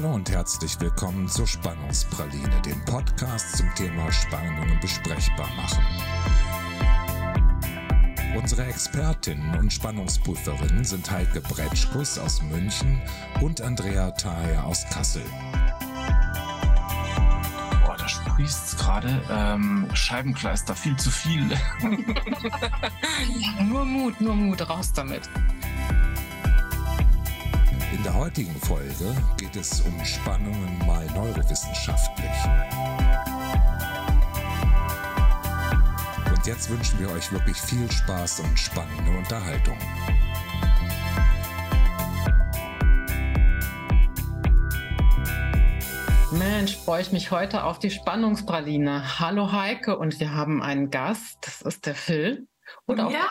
Hallo 0.00 0.14
und 0.14 0.30
herzlich 0.30 0.78
willkommen 0.78 1.26
zur 1.26 1.48
Spannungspraline, 1.48 2.62
dem 2.64 2.80
Podcast 2.84 3.56
zum 3.56 3.66
Thema 3.74 4.12
Spannungen 4.12 4.78
besprechbar 4.80 5.48
machen. 5.56 5.82
Unsere 8.36 8.66
Expertinnen 8.66 9.58
und 9.58 9.72
Spannungsprüferinnen 9.72 10.84
sind 10.84 11.10
Heike 11.10 11.40
Bretschkus 11.40 12.16
aus 12.16 12.40
München 12.42 13.02
und 13.40 13.60
Andrea 13.60 14.12
Thayer 14.12 14.64
aus 14.64 14.86
Kassel. 14.88 15.24
Boah, 17.84 17.96
da 17.98 18.08
sprießt 18.08 18.78
gerade. 18.78 19.20
Ähm, 19.28 19.88
Scheibenkleister, 19.94 20.76
viel 20.76 20.96
zu 20.96 21.10
viel. 21.10 21.42
nur 23.68 23.84
Mut, 23.84 24.20
nur 24.20 24.36
Mut, 24.36 24.70
raus 24.70 24.92
damit. 24.92 25.28
In 28.18 28.24
der 28.24 28.30
heutigen 28.32 28.60
Folge 28.62 29.16
geht 29.36 29.54
es 29.54 29.80
um 29.82 30.04
Spannungen 30.04 30.76
mal 30.84 31.06
neurowissenschaftlich. 31.12 32.28
Und 36.28 36.44
jetzt 36.44 36.68
wünschen 36.68 36.98
wir 36.98 37.10
euch 37.12 37.30
wirklich 37.30 37.56
viel 37.56 37.88
Spaß 37.88 38.40
und 38.40 38.58
spannende 38.58 39.16
Unterhaltung. 39.16 39.78
Mensch, 46.32 46.76
freue 46.76 47.02
ich 47.02 47.12
mich 47.12 47.30
heute 47.30 47.62
auf 47.62 47.78
die 47.78 47.92
Spannungspraline. 47.92 49.20
Hallo 49.20 49.52
Heike 49.52 49.96
und 49.96 50.18
wir 50.18 50.34
haben 50.34 50.60
einen 50.60 50.90
Gast, 50.90 51.38
das 51.42 51.62
ist 51.62 51.86
der 51.86 51.94
Phil. 51.94 52.48
Und 52.84 52.98
auch 52.98 53.12
ja, 53.12 53.28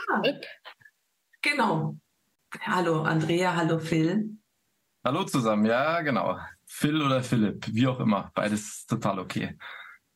genau. 1.41 1.97
Hallo 2.61 3.01
Andrea, 3.01 3.53
hallo 3.53 3.79
Phil. 3.79 4.37
Hallo 5.07 5.23
zusammen, 5.23 5.65
ja, 5.65 6.01
genau. 6.01 6.37
Phil 6.65 7.01
oder 7.01 7.23
Philipp, 7.23 7.65
wie 7.73 7.87
auch 7.87 8.01
immer, 8.01 8.29
beides 8.35 8.85
total 8.87 9.19
okay. 9.19 9.57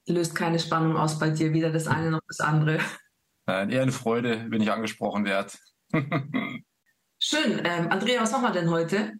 Löst 0.05 0.35
keine 0.35 0.59
Spannung 0.59 0.97
aus 0.97 1.17
bei 1.17 1.29
dir, 1.29 1.53
weder 1.53 1.71
das 1.71 1.87
eine 1.87 2.11
noch 2.11 2.19
das 2.27 2.41
andere. 2.41 2.79
Nein, 3.45 3.69
eher 3.69 3.83
eine 3.83 3.93
Freude, 3.93 4.47
wenn 4.49 4.61
ich 4.61 4.69
angesprochen 4.69 5.23
werde. 5.23 5.53
Schön. 7.19 7.61
Ähm, 7.63 7.89
Andrea, 7.89 8.21
was 8.21 8.33
machen 8.33 8.43
wir 8.43 8.51
denn 8.51 8.69
heute? 8.69 9.13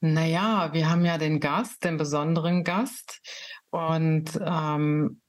Naja, 0.00 0.68
wir 0.74 0.90
haben 0.90 1.06
ja 1.06 1.16
den 1.16 1.40
Gast, 1.40 1.82
den 1.82 1.96
besonderen 1.96 2.62
Gast. 2.62 3.22
Und 3.70 4.38
ähm, 4.44 5.22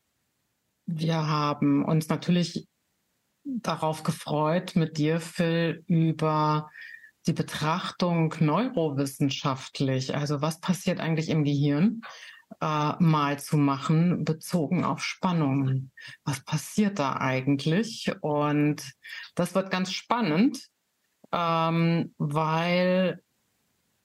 wir 0.88 1.26
haben 1.26 1.86
uns 1.86 2.10
natürlich 2.10 2.68
darauf 3.46 4.04
gefreut, 4.04 4.76
mit 4.76 4.98
dir, 4.98 5.22
Phil, 5.22 5.86
über 5.88 6.70
die 7.28 7.34
Betrachtung 7.34 8.34
neurowissenschaftlich, 8.40 10.16
also 10.16 10.42
was 10.42 10.60
passiert 10.60 11.00
eigentlich 11.00 11.30
im 11.30 11.44
Gehirn, 11.44 12.02
äh, 12.62 12.94
mal 13.00 13.40
zu 13.40 13.58
machen, 13.58 14.24
bezogen 14.24 14.84
auf 14.84 15.04
Spannungen. 15.04 15.92
Was 16.24 16.44
passiert 16.44 17.00
da 17.00 17.18
eigentlich? 17.18 18.12
Und 18.22 18.94
das 19.36 19.54
wird 19.54 19.70
ganz 19.70 19.92
spannend, 19.92 20.68
ähm, 21.32 22.14
weil 22.18 23.22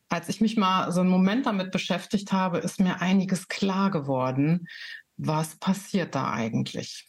als 0.09 0.29
ich 0.29 0.42
mich 0.42 0.59
mal 0.59 0.92
so 0.92 1.01
einen 1.01 1.09
Moment 1.09 1.47
damit 1.47 1.70
beschäftigt 1.70 2.33
habe, 2.33 2.59
ist 2.59 2.81
mir 2.81 3.01
einiges 3.01 3.48
klar 3.48 3.91
geworden. 3.91 4.69
Was 5.17 5.57
passiert 5.57 6.14
da 6.14 6.33
eigentlich? 6.33 7.09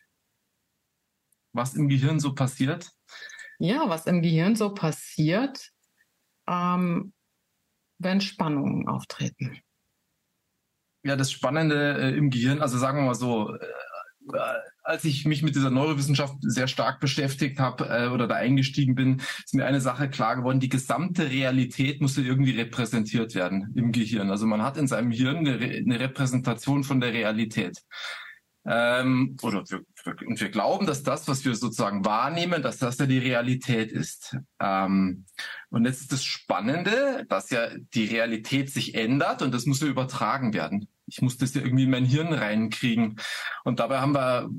Was 1.52 1.73
im 1.73 1.89
Gehirn 1.89 2.20
so 2.22 2.33
passiert? 2.33 2.92
Ja, 3.59 3.89
was 3.89 4.05
im 4.05 4.22
Gehirn 4.22 4.55
so 4.55 4.73
passiert, 4.73 5.73
ähm, 6.47 7.13
wenn 7.99 8.22
Spannungen 8.22 8.88
auftreten? 8.88 9.59
Ja, 11.04 11.15
das 11.15 11.31
Spannende 11.31 11.98
äh, 11.98 12.17
im 12.17 12.30
Gehirn, 12.30 12.61
also 12.61 12.77
sagen 12.77 12.99
wir 12.99 13.05
mal 13.05 13.15
so, 13.15 13.55
äh, 13.55 13.59
als 14.83 15.05
ich 15.05 15.26
mich 15.26 15.43
mit 15.43 15.55
dieser 15.55 15.70
Neurowissenschaft 15.70 16.36
sehr 16.42 16.67
stark 16.67 16.99
beschäftigt 16.99 17.59
habe 17.59 17.87
äh, 17.89 18.08
oder 18.08 18.27
da 18.27 18.36
eingestiegen 18.36 18.95
bin, 18.95 19.21
ist 19.43 19.53
mir 19.53 19.65
eine 19.65 19.82
Sache 19.82 20.09
klar 20.09 20.36
geworden, 20.36 20.59
die 20.59 20.70
gesamte 20.70 21.30
Realität 21.30 22.02
musste 22.02 22.21
irgendwie 22.21 22.52
repräsentiert 22.52 23.36
werden 23.36 23.73
im 23.76 23.92
Gehirn. 23.92 24.30
Also 24.30 24.45
man 24.45 24.61
hat 24.61 24.77
in 24.77 24.87
seinem 24.87 25.11
Hirn 25.11 25.37
eine, 25.37 25.59
Re 25.59 25.77
eine 25.77 25.99
Repräsentation 25.99 26.83
von 26.83 26.99
der 26.99 27.14
Realität. 27.14 27.82
Ähm, 28.66 29.36
oder 29.42 29.64
wir, 29.70 29.84
und 30.26 30.40
wir 30.40 30.50
glauben, 30.50 30.86
dass 30.86 31.04
das, 31.04 31.28
was 31.28 31.44
wir 31.44 31.56
sozusagen 31.56 32.06
wahrnehmen, 32.06 32.62
dass 32.62 32.78
das 32.78 32.98
ja 32.98 33.06
die 33.06 33.20
Realität 33.20 33.92
ist. 33.92 34.38
Ähm, 34.60 35.26
und 35.70 35.86
jetzt 35.86 36.02
ist 36.02 36.12
das 36.12 36.24
Spannende, 36.24 37.26
dass 37.28 37.50
ja 37.50 37.70
die 37.94 38.06
Realität 38.06 38.70
sich 38.70 38.96
ändert 38.96 39.42
und 39.42 39.54
das 39.54 39.66
muss 39.66 39.82
ja 39.82 39.88
übertragen 39.88 40.54
werden. 40.54 40.88
Ich 41.08 41.22
muss 41.22 41.38
das 41.38 41.54
ja 41.54 41.62
irgendwie 41.62 41.84
in 41.84 41.90
mein 41.90 42.06
Hirn 42.06 42.32
reinkriegen. 42.32 43.20
Und 43.66 43.80
dabei 43.80 44.00
haben 44.00 44.16
wir 44.16 44.50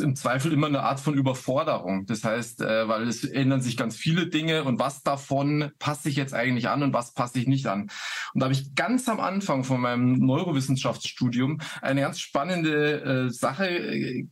im 0.00 0.16
Zweifel 0.16 0.52
immer 0.52 0.66
eine 0.66 0.82
Art 0.82 1.00
von 1.00 1.14
Überforderung. 1.14 2.06
Das 2.06 2.24
heißt, 2.24 2.60
äh, 2.62 2.88
weil 2.88 3.08
es 3.08 3.24
ändern 3.24 3.62
sich 3.62 3.76
ganz 3.76 3.96
viele 3.96 4.26
Dinge 4.26 4.64
und 4.64 4.78
was 4.78 5.02
davon 5.02 5.70
passe 5.78 6.08
ich 6.08 6.16
jetzt 6.16 6.34
eigentlich 6.34 6.68
an 6.68 6.82
und 6.82 6.92
was 6.92 7.14
passe 7.14 7.38
ich 7.38 7.46
nicht 7.46 7.66
an. 7.66 7.90
Und 8.32 8.40
da 8.40 8.44
habe 8.44 8.54
ich 8.54 8.74
ganz 8.74 9.08
am 9.08 9.20
Anfang 9.20 9.64
von 9.64 9.80
meinem 9.80 10.14
Neurowissenschaftsstudium 10.18 11.60
eine 11.82 12.00
ganz 12.00 12.20
spannende 12.20 13.26
äh, 13.26 13.30
Sache 13.30 13.68
äh, 13.68 14.26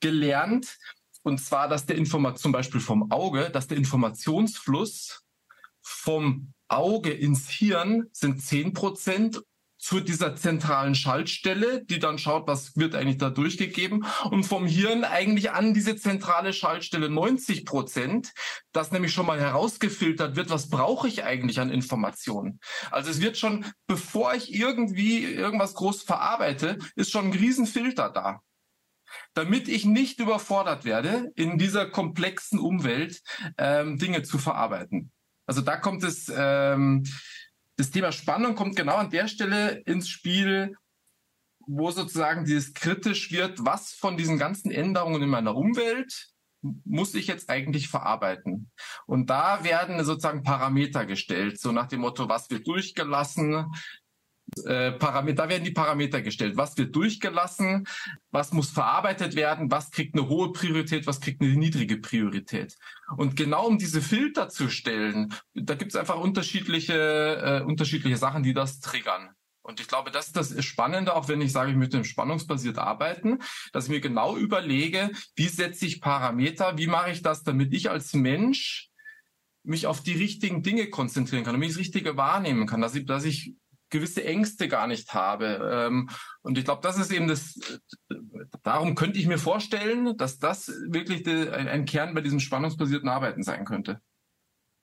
gelernt. 0.00 0.78
Und 1.22 1.40
zwar, 1.40 1.68
dass 1.68 1.86
der 1.86 1.96
Information, 1.96 2.38
zum 2.40 2.52
Beispiel 2.52 2.80
vom 2.80 3.10
Auge, 3.10 3.50
dass 3.50 3.66
der 3.66 3.76
Informationsfluss 3.76 5.24
vom 5.82 6.52
Auge 6.68 7.10
ins 7.10 7.48
Hirn 7.48 8.06
sind 8.12 8.42
zehn 8.42 8.72
Prozent 8.72 9.42
zu 9.78 10.00
dieser 10.00 10.34
zentralen 10.34 10.94
Schaltstelle, 10.94 11.84
die 11.84 11.98
dann 11.98 12.18
schaut, 12.18 12.46
was 12.46 12.76
wird 12.76 12.94
eigentlich 12.94 13.18
da 13.18 13.30
durchgegeben 13.30 14.04
und 14.30 14.44
vom 14.44 14.66
Hirn 14.66 15.04
eigentlich 15.04 15.52
an 15.52 15.72
diese 15.72 15.96
zentrale 15.96 16.52
Schaltstelle 16.52 17.08
90 17.08 17.64
Prozent, 17.64 18.32
dass 18.72 18.90
nämlich 18.90 19.12
schon 19.12 19.26
mal 19.26 19.40
herausgefiltert 19.40 20.36
wird, 20.36 20.50
was 20.50 20.68
brauche 20.68 21.06
ich 21.06 21.24
eigentlich 21.24 21.60
an 21.60 21.70
Informationen. 21.70 22.58
Also 22.90 23.10
es 23.10 23.20
wird 23.20 23.38
schon, 23.38 23.64
bevor 23.86 24.34
ich 24.34 24.52
irgendwie 24.52 25.24
irgendwas 25.24 25.74
groß 25.74 26.02
verarbeite, 26.02 26.78
ist 26.96 27.10
schon 27.10 27.26
ein 27.26 27.32
Riesenfilter 27.32 28.10
da 28.10 28.40
damit 29.32 29.68
ich 29.68 29.86
nicht 29.86 30.20
überfordert 30.20 30.84
werde, 30.84 31.32
in 31.34 31.56
dieser 31.56 31.86
komplexen 31.86 32.58
Umwelt 32.58 33.22
ähm, 33.56 33.96
Dinge 33.96 34.22
zu 34.22 34.36
verarbeiten. 34.36 35.12
Also 35.46 35.62
da 35.62 35.76
kommt 35.76 36.04
es 36.04 36.30
ähm, 36.34 37.04
das 37.78 37.90
Thema 37.90 38.10
Spannung 38.10 38.56
kommt 38.56 38.76
genau 38.76 38.96
an 38.96 39.10
der 39.10 39.28
Stelle 39.28 39.82
ins 39.86 40.08
Spiel, 40.08 40.76
wo 41.60 41.90
sozusagen 41.90 42.44
dieses 42.44 42.74
kritisch 42.74 43.30
wird, 43.30 43.64
was 43.64 43.92
von 43.92 44.16
diesen 44.16 44.36
ganzen 44.36 44.70
Änderungen 44.70 45.22
in 45.22 45.28
meiner 45.28 45.54
Umwelt 45.54 46.28
muss 46.84 47.14
ich 47.14 47.28
jetzt 47.28 47.50
eigentlich 47.50 47.88
verarbeiten? 47.88 48.72
Und 49.06 49.30
da 49.30 49.62
werden 49.62 50.04
sozusagen 50.04 50.42
Parameter 50.42 51.06
gestellt, 51.06 51.60
so 51.60 51.70
nach 51.70 51.86
dem 51.86 52.00
Motto, 52.00 52.28
was 52.28 52.50
wird 52.50 52.66
durchgelassen, 52.66 53.66
äh, 54.64 54.92
Parameter, 54.92 55.44
da 55.44 55.48
werden 55.48 55.64
die 55.64 55.72
Parameter 55.72 56.22
gestellt. 56.22 56.56
Was 56.56 56.76
wird 56.76 56.94
durchgelassen? 56.94 57.86
Was 58.30 58.52
muss 58.52 58.70
verarbeitet 58.70 59.36
werden? 59.36 59.70
Was 59.70 59.90
kriegt 59.90 60.14
eine 60.14 60.28
hohe 60.28 60.52
Priorität? 60.52 61.06
Was 61.06 61.20
kriegt 61.20 61.42
eine 61.42 61.54
niedrige 61.54 61.98
Priorität? 61.98 62.76
Und 63.16 63.36
genau 63.36 63.66
um 63.66 63.78
diese 63.78 64.00
Filter 64.00 64.48
zu 64.48 64.68
stellen, 64.68 65.34
da 65.54 65.74
gibt 65.74 65.92
es 65.92 65.96
einfach 65.96 66.18
unterschiedliche, 66.18 66.94
äh, 66.94 67.64
unterschiedliche 67.64 68.16
Sachen, 68.16 68.42
die 68.42 68.54
das 68.54 68.80
triggern. 68.80 69.30
Und 69.62 69.80
ich 69.80 69.88
glaube, 69.88 70.10
das 70.10 70.28
ist 70.28 70.36
das 70.36 70.64
Spannende, 70.64 71.14
auch 71.14 71.28
wenn 71.28 71.42
ich 71.42 71.52
sage, 71.52 71.70
ich 71.70 71.76
möchte 71.76 72.02
spannungsbasiert 72.02 72.78
arbeiten, 72.78 73.40
dass 73.72 73.84
ich 73.84 73.90
mir 73.90 74.00
genau 74.00 74.34
überlege, 74.34 75.10
wie 75.36 75.48
setze 75.48 75.84
ich 75.84 76.00
Parameter, 76.00 76.78
wie 76.78 76.86
mache 76.86 77.10
ich 77.10 77.20
das, 77.20 77.42
damit 77.42 77.74
ich 77.74 77.90
als 77.90 78.14
Mensch 78.14 78.88
mich 79.64 79.86
auf 79.86 80.02
die 80.02 80.14
richtigen 80.14 80.62
Dinge 80.62 80.88
konzentrieren 80.88 81.44
kann, 81.44 81.52
damit 81.52 81.68
ich 81.68 81.74
das 81.74 81.80
Richtige 81.80 82.16
wahrnehmen 82.16 82.66
kann, 82.66 82.80
dass 82.80 82.94
ich, 82.94 83.04
dass 83.04 83.24
ich 83.24 83.54
gewisse 83.90 84.24
Ängste 84.24 84.68
gar 84.68 84.86
nicht 84.86 85.14
habe. 85.14 85.86
Ähm, 85.88 86.08
und 86.42 86.58
ich 86.58 86.64
glaube, 86.64 86.82
das 86.82 86.98
ist 86.98 87.12
eben 87.12 87.28
das, 87.28 87.58
darum 88.62 88.94
könnte 88.94 89.18
ich 89.18 89.26
mir 89.26 89.38
vorstellen, 89.38 90.16
dass 90.16 90.38
das 90.38 90.68
wirklich 90.88 91.26
ein 91.28 91.84
Kern 91.84 92.14
bei 92.14 92.20
diesem 92.20 92.40
spannungsbasierten 92.40 93.08
Arbeiten 93.08 93.42
sein 93.42 93.64
könnte. 93.64 94.00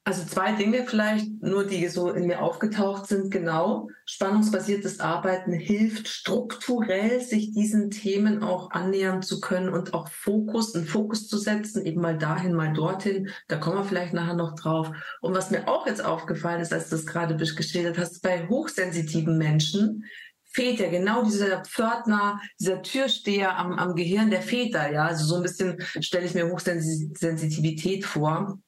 Also 0.07 0.23
zwei 0.23 0.51
Dinge 0.51 0.85
vielleicht, 0.85 1.41
nur 1.41 1.65
die 1.65 1.87
so 1.87 2.11
in 2.11 2.27
mir 2.27 2.43
aufgetaucht 2.43 3.07
sind, 3.07 3.31
genau. 3.31 3.89
Spannungsbasiertes 4.05 4.99
Arbeiten 4.99 5.51
hilft 5.51 6.07
strukturell, 6.07 7.21
sich 7.21 7.53
diesen 7.53 7.89
Themen 7.89 8.43
auch 8.43 8.69
annähern 8.69 9.23
zu 9.23 9.39
können 9.39 9.69
und 9.69 9.95
auch 9.95 10.07
Fokus, 10.07 10.75
einen 10.75 10.85
Fokus 10.85 11.27
zu 11.27 11.39
setzen, 11.39 11.87
eben 11.87 12.01
mal 12.01 12.19
dahin, 12.19 12.53
mal 12.53 12.71
dorthin. 12.71 13.29
Da 13.47 13.57
kommen 13.57 13.77
wir 13.77 13.83
vielleicht 13.83 14.13
nachher 14.13 14.35
noch 14.35 14.53
drauf. 14.53 14.91
Und 15.21 15.33
was 15.33 15.49
mir 15.49 15.67
auch 15.67 15.87
jetzt 15.87 16.05
aufgefallen 16.05 16.61
ist, 16.61 16.71
als 16.71 16.89
du 16.89 16.97
das 16.97 17.07
gerade 17.07 17.35
geschildert 17.35 17.97
hast, 17.97 18.21
bei 18.21 18.47
hochsensitiven 18.47 19.39
Menschen, 19.39 20.03
fehlt 20.43 20.79
ja 20.79 20.89
genau 20.91 21.23
dieser 21.23 21.63
Pförtner, 21.63 22.39
dieser 22.59 22.83
Türsteher 22.83 23.57
am, 23.57 23.73
am 23.73 23.95
Gehirn, 23.95 24.29
der 24.29 24.43
fehlt 24.43 24.75
da, 24.75 24.87
ja. 24.87 25.07
Also 25.07 25.25
so 25.25 25.37
ein 25.37 25.41
bisschen 25.41 25.77
stelle 25.99 26.27
ich 26.27 26.35
mir 26.35 26.47
Hochsensitivität 26.47 28.05
vor. 28.05 28.59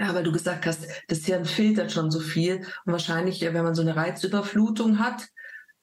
Ja, 0.00 0.14
weil 0.14 0.22
du 0.24 0.32
gesagt 0.32 0.64
hast, 0.66 0.86
das 1.08 1.24
Hirn 1.26 1.44
filtert 1.44 1.90
schon 1.92 2.10
so 2.10 2.20
viel. 2.20 2.58
Und 2.84 2.92
wahrscheinlich, 2.92 3.40
wenn 3.42 3.64
man 3.64 3.74
so 3.74 3.82
eine 3.82 3.96
Reizüberflutung 3.96 4.98
hat, 4.98 5.28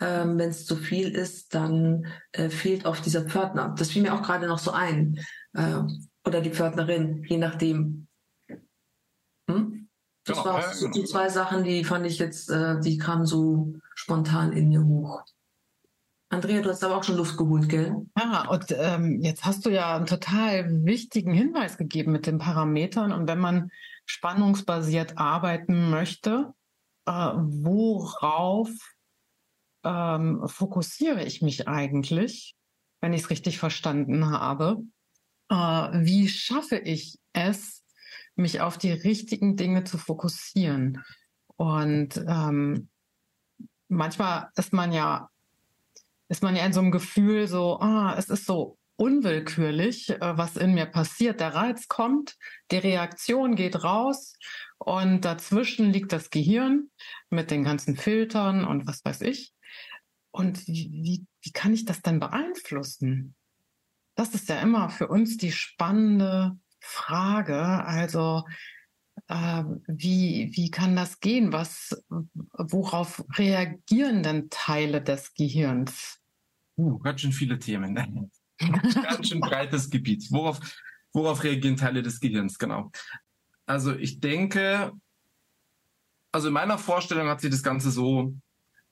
Ähm, 0.02 0.38
Wenn 0.38 0.50
es 0.50 0.66
zu 0.66 0.76
viel 0.76 1.10
ist, 1.16 1.56
dann 1.56 2.08
äh, 2.34 2.50
fehlt 2.50 2.86
oft 2.86 3.06
dieser 3.06 3.24
Pförtner. 3.24 3.74
Das 3.78 3.92
fiel 3.92 4.02
mir 4.02 4.14
auch 4.14 4.24
gerade 4.24 4.46
noch 4.46 4.60
so 4.60 4.72
ein. 4.72 5.20
Äh, 5.54 5.80
oder 6.28 6.42
die 6.42 6.50
Pförtnerin, 6.50 7.24
je 7.30 7.38
nachdem. 7.38 8.08
Hm? 9.50 9.88
Das 10.26 10.38
Genau, 10.38 10.50
waren 10.50 10.62
ja, 10.64 10.74
so 10.74 10.88
genau. 10.88 10.98
die 10.98 11.06
zwei 11.06 11.30
Sachen, 11.30 11.64
die 11.64 11.86
fand 11.86 12.06
ich 12.06 12.20
jetzt, 12.20 12.50
äh, 12.50 12.78
die 12.82 12.98
kamen 12.98 13.26
so 13.26 13.74
spontan 13.96 14.52
in 14.52 14.68
mir 14.68 14.84
hoch. 14.84 15.24
Andrea, 16.30 16.62
du 16.62 16.70
hast 16.72 16.84
aber 16.84 16.98
auch 16.98 17.04
schon 17.06 17.16
Luft 17.16 17.38
geholt, 17.38 17.70
gell? 17.70 17.96
Ja, 18.18 18.50
und 18.50 18.66
ähm, 18.78 19.22
jetzt 19.22 19.46
hast 19.46 19.66
du 19.66 19.70
ja 19.70 19.96
einen 19.96 20.08
total 20.08 20.84
wichtigen 20.84 21.32
Hinweis 21.32 21.78
gegeben 21.78 22.12
mit 22.12 22.26
den 22.26 22.40
Parametern. 22.40 23.14
Und 23.14 23.30
wenn 23.30 23.40
man 23.40 23.72
spannungsbasiert 24.06 25.18
arbeiten 25.18 25.90
möchte, 25.90 26.54
äh, 27.06 27.12
worauf 27.12 28.70
ähm, 29.84 30.48
fokussiere 30.48 31.24
ich 31.24 31.42
mich 31.42 31.68
eigentlich, 31.68 32.56
wenn 33.02 33.14
ich 33.14 33.24
es 33.24 33.30
richtig 33.30 33.60
verstanden 33.60 34.32
habe? 34.32 34.78
Äh, 35.50 35.56
wie 35.56 36.28
schaffe 36.28 36.78
ich 36.78 37.20
es, 37.34 37.84
mich 38.36 38.62
auf 38.62 38.78
die 38.78 38.92
richtigen 38.92 39.56
Dinge 39.56 39.84
zu 39.84 39.98
fokussieren? 39.98 41.04
Und 41.58 42.18
ähm, 42.28 42.90
manchmal 43.88 44.50
ist 44.56 44.74
man 44.74 44.92
ja 44.92 45.30
ist 46.28 46.44
man 46.44 46.56
ja 46.56 46.66
in 46.66 46.74
so 46.74 46.80
einem 46.80 46.92
Gefühl 46.92 47.48
so, 47.48 47.80
ah, 47.80 48.16
es 48.18 48.30
ist 48.30 48.46
so 48.46 48.78
unwillkürlich, 48.98 50.10
äh, 50.10 50.38
was 50.38 50.58
in 50.58 50.74
mir 50.74 50.86
passiert. 50.86 51.40
Der 51.40 51.54
Reiz 51.54 51.88
kommt, 51.88 52.38
die 52.72 52.78
Reaktion 52.78 53.56
geht 53.56 53.84
raus 53.84 54.38
und 54.78 55.26
dazwischen 55.26 55.92
liegt 55.92 56.12
das 56.12 56.30
Gehirn 56.30 56.90
mit 57.30 57.52
den 57.52 57.64
ganzen 57.64 57.96
Filtern 57.96 58.66
und 58.66 58.88
was 58.88 59.04
weiß 59.04 59.22
ich. 59.22 59.54
Und 60.32 60.68
wie, 60.68 60.90
wie, 60.92 61.26
wie 61.42 61.52
kann 61.52 61.74
ich 61.74 61.86
das 61.86 62.02
denn 62.02 62.20
beeinflussen? 62.20 63.36
Das 64.16 64.34
ist 64.34 64.50
ja 64.50 64.60
immer 64.60 64.90
für 64.90 65.08
uns 65.08 65.38
die 65.38 65.52
spannende 65.52 66.58
Frage. 66.80 67.62
Also, 67.62 68.44
äh, 69.28 69.64
wie, 69.88 70.52
wie 70.54 70.72
kann 70.72 70.96
das 70.96 71.20
gehen? 71.20 71.54
Was, 71.54 72.04
worauf 72.10 73.24
reagieren 73.38 74.24
denn 74.24 74.50
Teile 74.50 75.02
des 75.02 75.34
Gehirns? 75.34 76.20
Uh, 76.78 77.00
ganz 77.00 77.22
schön 77.22 77.32
viele 77.32 77.58
Themen. 77.58 78.32
Ganz 78.58 79.28
schön 79.28 79.40
breites 79.40 79.90
Gebiet. 79.90 80.32
Worauf, 80.32 80.60
worauf 81.14 81.44
reagieren 81.44 81.78
Teile 81.78 82.02
des 82.02 82.20
Gehirns? 82.20 82.58
Genau. 82.58 82.92
Also 83.66 83.96
ich 83.96 84.20
denke, 84.20 84.92
also 86.32 86.48
in 86.48 86.54
meiner 86.54 86.78
Vorstellung 86.78 87.28
hat 87.28 87.42
sich 87.42 87.52
das 87.52 87.64
Ganze 87.64 87.92
so 87.92 88.36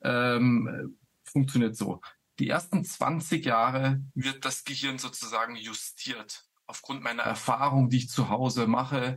ähm, 0.02 0.96
funktioniert 1.24 1.76
so. 1.76 2.00
Die 2.38 2.48
ersten 2.48 2.84
20 2.84 3.44
Jahre 3.44 4.02
wird 4.14 4.44
das 4.44 4.64
Gehirn 4.64 4.98
sozusagen 4.98 5.56
justiert 5.56 6.44
aufgrund 6.66 7.02
meiner 7.02 7.22
Erfahrung, 7.22 7.90
die 7.90 7.98
ich 7.98 8.08
zu 8.08 8.28
Hause 8.28 8.66
mache. 8.66 9.16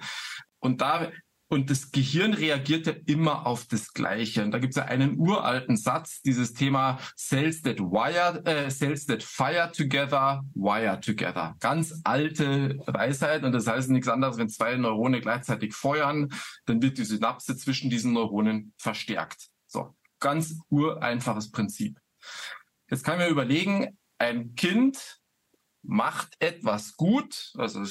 Und 0.59 0.81
da 0.81 1.11
und 1.49 1.69
das 1.69 1.91
Gehirn 1.91 2.33
reagiert 2.33 2.87
ja 2.87 2.93
immer 3.05 3.45
auf 3.45 3.65
das 3.67 3.93
Gleiche. 3.93 4.43
Und 4.43 4.51
da 4.51 4.59
gibt 4.59 4.71
es 4.71 4.77
ja 4.77 4.85
einen 4.85 5.17
uralten 5.17 5.77
Satz, 5.77 6.21
dieses 6.21 6.53
Thema 6.53 6.99
Cells 7.17 7.61
that 7.61 7.79
wire, 7.79 8.43
äh, 8.45 8.69
Cells 8.69 9.05
that 9.05 9.23
fire 9.23 9.71
together, 9.71 10.43
wire 10.55 10.99
together. 10.99 11.55
Ganz 11.59 12.01
alte 12.03 12.77
Weisheit. 12.85 13.43
Und 13.43 13.53
das 13.53 13.67
heißt 13.67 13.89
nichts 13.89 14.09
anderes, 14.09 14.37
wenn 14.37 14.49
zwei 14.49 14.75
Neurone 14.75 15.21
gleichzeitig 15.21 15.73
feuern, 15.73 16.29
dann 16.65 16.81
wird 16.81 16.97
die 16.97 17.05
Synapse 17.05 17.55
zwischen 17.55 17.89
diesen 17.89 18.11
Neuronen 18.13 18.73
verstärkt. 18.77 19.47
So, 19.67 19.95
ganz 20.19 20.59
ureinfaches 20.69 21.51
Prinzip. 21.51 21.97
Jetzt 22.89 23.05
kann 23.05 23.19
man 23.19 23.29
überlegen, 23.29 23.97
ein 24.17 24.55
Kind 24.55 25.19
macht 25.87 26.35
etwas 26.39 26.97
gut, 26.97 27.53
also, 27.57 27.81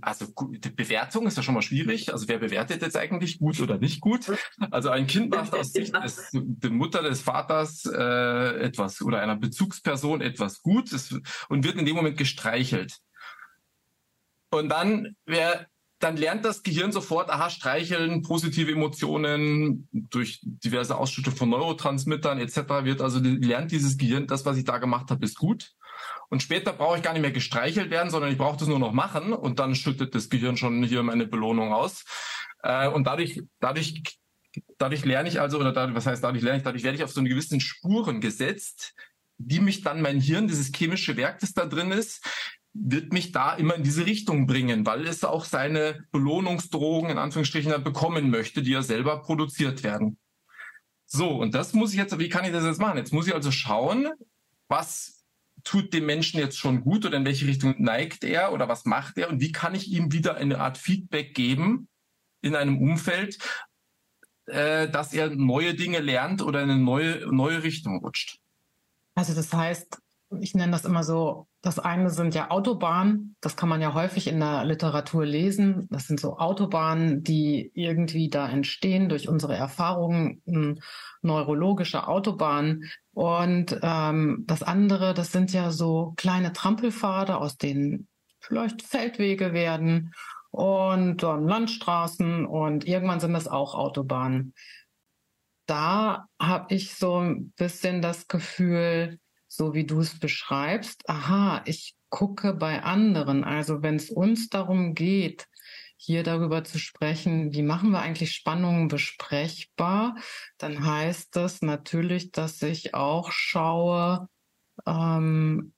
also 0.00 0.26
die 0.50 0.70
Bewertung 0.70 1.26
ist 1.26 1.36
ja 1.36 1.42
schon 1.42 1.54
mal 1.54 1.62
schwierig. 1.62 2.12
Also 2.12 2.26
wer 2.26 2.38
bewertet 2.38 2.82
jetzt 2.82 2.96
eigentlich 2.96 3.38
gut 3.38 3.60
oder 3.60 3.78
nicht 3.78 4.00
gut? 4.00 4.26
Also 4.70 4.90
ein 4.90 5.06
Kind 5.06 5.30
macht 5.30 5.54
aus 5.54 5.72
Sicht 5.72 5.94
des, 5.94 6.30
der 6.32 6.70
Mutter, 6.70 7.02
des 7.02 7.22
Vaters 7.22 7.86
äh, 7.86 8.60
etwas 8.60 9.00
oder 9.02 9.20
einer 9.20 9.36
Bezugsperson 9.36 10.20
etwas 10.20 10.62
gut 10.62 10.92
es, 10.92 11.18
und 11.48 11.64
wird 11.64 11.76
in 11.76 11.86
dem 11.86 11.96
Moment 11.96 12.18
gestreichelt. 12.18 12.98
Und 14.50 14.68
dann, 14.68 15.14
wer, 15.24 15.66
dann 16.00 16.16
lernt 16.16 16.44
das 16.44 16.62
Gehirn 16.62 16.90
sofort, 16.90 17.30
aha, 17.30 17.50
streicheln, 17.50 18.22
positive 18.22 18.72
Emotionen 18.72 19.88
durch 19.92 20.40
diverse 20.42 20.96
Ausschüttung 20.96 21.36
von 21.36 21.50
Neurotransmittern 21.50 22.38
etc. 22.38 22.56
wird 22.82 23.00
also 23.00 23.20
lernt 23.20 23.70
dieses 23.70 23.96
Gehirn, 23.96 24.26
das, 24.26 24.44
was 24.44 24.56
ich 24.56 24.64
da 24.64 24.78
gemacht 24.78 25.10
habe, 25.10 25.24
ist 25.24 25.38
gut. 25.38 25.72
Und 26.28 26.42
später 26.42 26.72
brauche 26.72 26.96
ich 26.96 27.02
gar 27.02 27.12
nicht 27.12 27.22
mehr 27.22 27.32
gestreichelt 27.32 27.90
werden, 27.90 28.10
sondern 28.10 28.30
ich 28.30 28.38
brauche 28.38 28.58
das 28.58 28.68
nur 28.68 28.78
noch 28.78 28.92
machen 28.92 29.32
und 29.32 29.58
dann 29.58 29.74
schüttet 29.74 30.14
das 30.14 30.28
Gehirn 30.28 30.56
schon 30.56 30.82
hier 30.82 31.02
meine 31.02 31.26
Belohnung 31.26 31.72
aus. 31.72 32.04
Äh, 32.62 32.88
und 32.88 33.04
dadurch, 33.04 33.42
dadurch, 33.60 34.02
dadurch 34.78 35.04
lerne 35.04 35.28
ich 35.28 35.40
also, 35.40 35.58
oder 35.58 35.72
dadurch, 35.72 35.96
was 35.96 36.06
heißt 36.06 36.22
dadurch 36.22 36.42
lerne 36.42 36.58
ich, 36.58 36.64
dadurch 36.64 36.84
werde 36.84 36.96
ich 36.96 37.04
auf 37.04 37.12
so 37.12 37.20
eine 37.20 37.28
gewissen 37.28 37.60
Spuren 37.60 38.20
gesetzt, 38.20 38.94
die 39.38 39.60
mich 39.60 39.82
dann 39.82 40.02
mein 40.02 40.20
Hirn, 40.20 40.48
dieses 40.48 40.72
chemische 40.74 41.16
Werk, 41.16 41.38
das 41.38 41.54
da 41.54 41.64
drin 41.64 41.92
ist, 41.92 42.24
wird 42.74 43.12
mich 43.12 43.32
da 43.32 43.54
immer 43.54 43.74
in 43.74 43.82
diese 43.82 44.06
Richtung 44.06 44.46
bringen, 44.46 44.84
weil 44.86 45.06
es 45.06 45.24
auch 45.24 45.44
seine 45.44 46.04
Belohnungsdrogen 46.12 47.10
in 47.10 47.18
Anführungsstrichen 47.18 47.70
dann 47.70 47.84
bekommen 47.84 48.30
möchte, 48.30 48.62
die 48.62 48.72
ja 48.72 48.82
selber 48.82 49.22
produziert 49.22 49.82
werden. 49.82 50.18
So, 51.06 51.30
und 51.30 51.54
das 51.54 51.72
muss 51.72 51.92
ich 51.92 51.98
jetzt, 51.98 52.18
wie 52.18 52.28
kann 52.28 52.44
ich 52.44 52.52
das 52.52 52.64
jetzt 52.64 52.80
machen? 52.80 52.98
Jetzt 52.98 53.12
muss 53.12 53.26
ich 53.26 53.34
also 53.34 53.50
schauen, 53.50 54.08
was 54.68 55.17
tut 55.64 55.92
dem 55.92 56.06
Menschen 56.06 56.38
jetzt 56.38 56.58
schon 56.58 56.82
gut 56.82 57.04
oder 57.04 57.16
in 57.16 57.24
welche 57.24 57.46
Richtung 57.46 57.74
neigt 57.78 58.24
er 58.24 58.52
oder 58.52 58.68
was 58.68 58.84
macht 58.84 59.18
er 59.18 59.28
und 59.28 59.40
wie 59.40 59.52
kann 59.52 59.74
ich 59.74 59.88
ihm 59.88 60.12
wieder 60.12 60.36
eine 60.36 60.60
Art 60.60 60.78
Feedback 60.78 61.34
geben 61.34 61.88
in 62.40 62.54
einem 62.54 62.80
Umfeld, 62.80 63.38
äh, 64.46 64.88
dass 64.88 65.12
er 65.12 65.30
neue 65.30 65.74
Dinge 65.74 65.98
lernt 65.98 66.42
oder 66.42 66.62
in 66.62 66.70
eine 66.70 66.80
neue, 66.80 67.26
neue 67.32 67.62
Richtung 67.62 67.98
rutscht. 67.98 68.38
Also 69.14 69.34
das 69.34 69.52
heißt, 69.52 69.98
ich 70.40 70.54
nenne 70.54 70.72
das 70.72 70.84
immer 70.84 71.02
so, 71.02 71.47
das 71.60 71.80
eine 71.80 72.10
sind 72.10 72.36
ja 72.36 72.50
Autobahnen, 72.50 73.36
das 73.40 73.56
kann 73.56 73.68
man 73.68 73.82
ja 73.82 73.92
häufig 73.92 74.28
in 74.28 74.38
der 74.38 74.64
Literatur 74.64 75.26
lesen. 75.26 75.88
Das 75.90 76.06
sind 76.06 76.20
so 76.20 76.38
Autobahnen, 76.38 77.24
die 77.24 77.72
irgendwie 77.74 78.30
da 78.30 78.48
entstehen 78.48 79.08
durch 79.08 79.28
unsere 79.28 79.56
Erfahrungen, 79.56 80.80
neurologische 81.20 82.06
Autobahnen. 82.06 82.84
Und 83.12 83.76
ähm, 83.82 84.44
das 84.46 84.62
andere, 84.62 85.14
das 85.14 85.32
sind 85.32 85.52
ja 85.52 85.72
so 85.72 86.14
kleine 86.16 86.52
Trampelpfade, 86.52 87.36
aus 87.36 87.56
denen 87.56 88.06
vielleicht 88.38 88.82
Feldwege 88.82 89.52
werden 89.52 90.14
und 90.50 91.22
dann 91.24 91.46
Landstraßen 91.46 92.46
und 92.46 92.86
irgendwann 92.86 93.20
sind 93.20 93.32
das 93.32 93.48
auch 93.48 93.74
Autobahnen. 93.74 94.54
Da 95.66 96.26
habe 96.40 96.74
ich 96.74 96.94
so 96.94 97.16
ein 97.18 97.52
bisschen 97.56 98.00
das 98.00 98.28
Gefühl, 98.28 99.18
so 99.48 99.74
wie 99.74 99.84
du 99.84 100.00
es 100.00 100.18
beschreibst, 100.18 101.08
aha, 101.08 101.62
ich 101.64 101.96
gucke 102.10 102.54
bei 102.54 102.82
anderen. 102.82 103.44
Also 103.44 103.82
wenn 103.82 103.96
es 103.96 104.10
uns 104.10 104.48
darum 104.48 104.94
geht, 104.94 105.48
hier 105.96 106.22
darüber 106.22 106.62
zu 106.62 106.78
sprechen, 106.78 107.52
wie 107.52 107.62
machen 107.62 107.90
wir 107.90 108.00
eigentlich 108.00 108.32
Spannungen 108.32 108.88
besprechbar, 108.88 110.14
dann 110.56 110.86
heißt 110.86 111.34
das 111.34 111.60
natürlich, 111.60 112.30
dass 112.30 112.62
ich 112.62 112.94
auch 112.94 113.32
schaue, 113.32 114.28
ähm, 114.86 115.74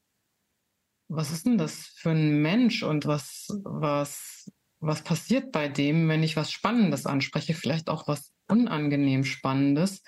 was 1.08 1.32
ist 1.32 1.46
denn 1.46 1.58
das 1.58 1.86
für 1.86 2.10
ein 2.10 2.42
Mensch 2.42 2.82
und 2.82 3.06
was, 3.06 3.48
was, 3.64 4.50
was 4.78 5.02
passiert 5.02 5.52
bei 5.52 5.68
dem, 5.68 6.08
wenn 6.08 6.22
ich 6.22 6.36
was 6.36 6.52
Spannendes 6.52 7.06
anspreche, 7.06 7.54
vielleicht 7.54 7.88
auch 7.88 8.06
was 8.06 8.32
unangenehm 8.46 9.24
Spannendes. 9.24 10.02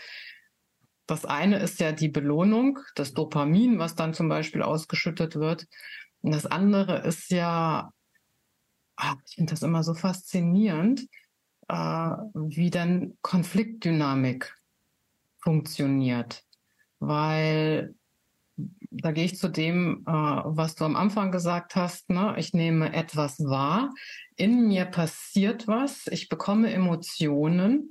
Das 1.07 1.25
eine 1.25 1.59
ist 1.59 1.81
ja 1.81 1.93
die 1.93 2.09
Belohnung, 2.09 2.79
das 2.95 3.13
Dopamin, 3.13 3.79
was 3.79 3.95
dann 3.95 4.15
zum 4.15 4.29
Beispiel 4.29 4.63
ausgeschüttet 4.63 5.37
wird. 5.37 5.67
Und 6.21 6.33
das 6.33 6.47
andere 6.47 6.99
ist 6.99 7.31
ja, 7.31 7.93
ah, 8.97 9.17
ich 9.27 9.35
finde 9.35 9.53
das 9.53 9.63
immer 9.63 9.83
so 9.83 9.95
faszinierend, 9.95 11.09
äh, 11.69 11.75
wie 11.75 12.71
dann 12.71 13.19
Konfliktdynamik 13.23 14.57
funktioniert. 15.41 16.45
Weil 17.01 17.95
da 18.91 19.13
gehe 19.13 19.25
ich 19.25 19.39
zu 19.39 19.49
dem, 19.49 20.05
äh, 20.07 20.11
was 20.11 20.75
du 20.75 20.85
am 20.85 20.97
Anfang 20.97 21.33
gesagt 21.33 21.75
hast. 21.75 22.11
Ne? 22.11 22.35
Ich 22.39 22.53
nehme 22.53 22.93
etwas 22.93 23.41
wahr, 23.41 23.93
in 24.37 24.69
mir 24.69 24.85
passiert 24.85 25.67
was, 25.67 26.07
ich 26.09 26.29
bekomme 26.29 26.73
Emotionen 26.73 27.91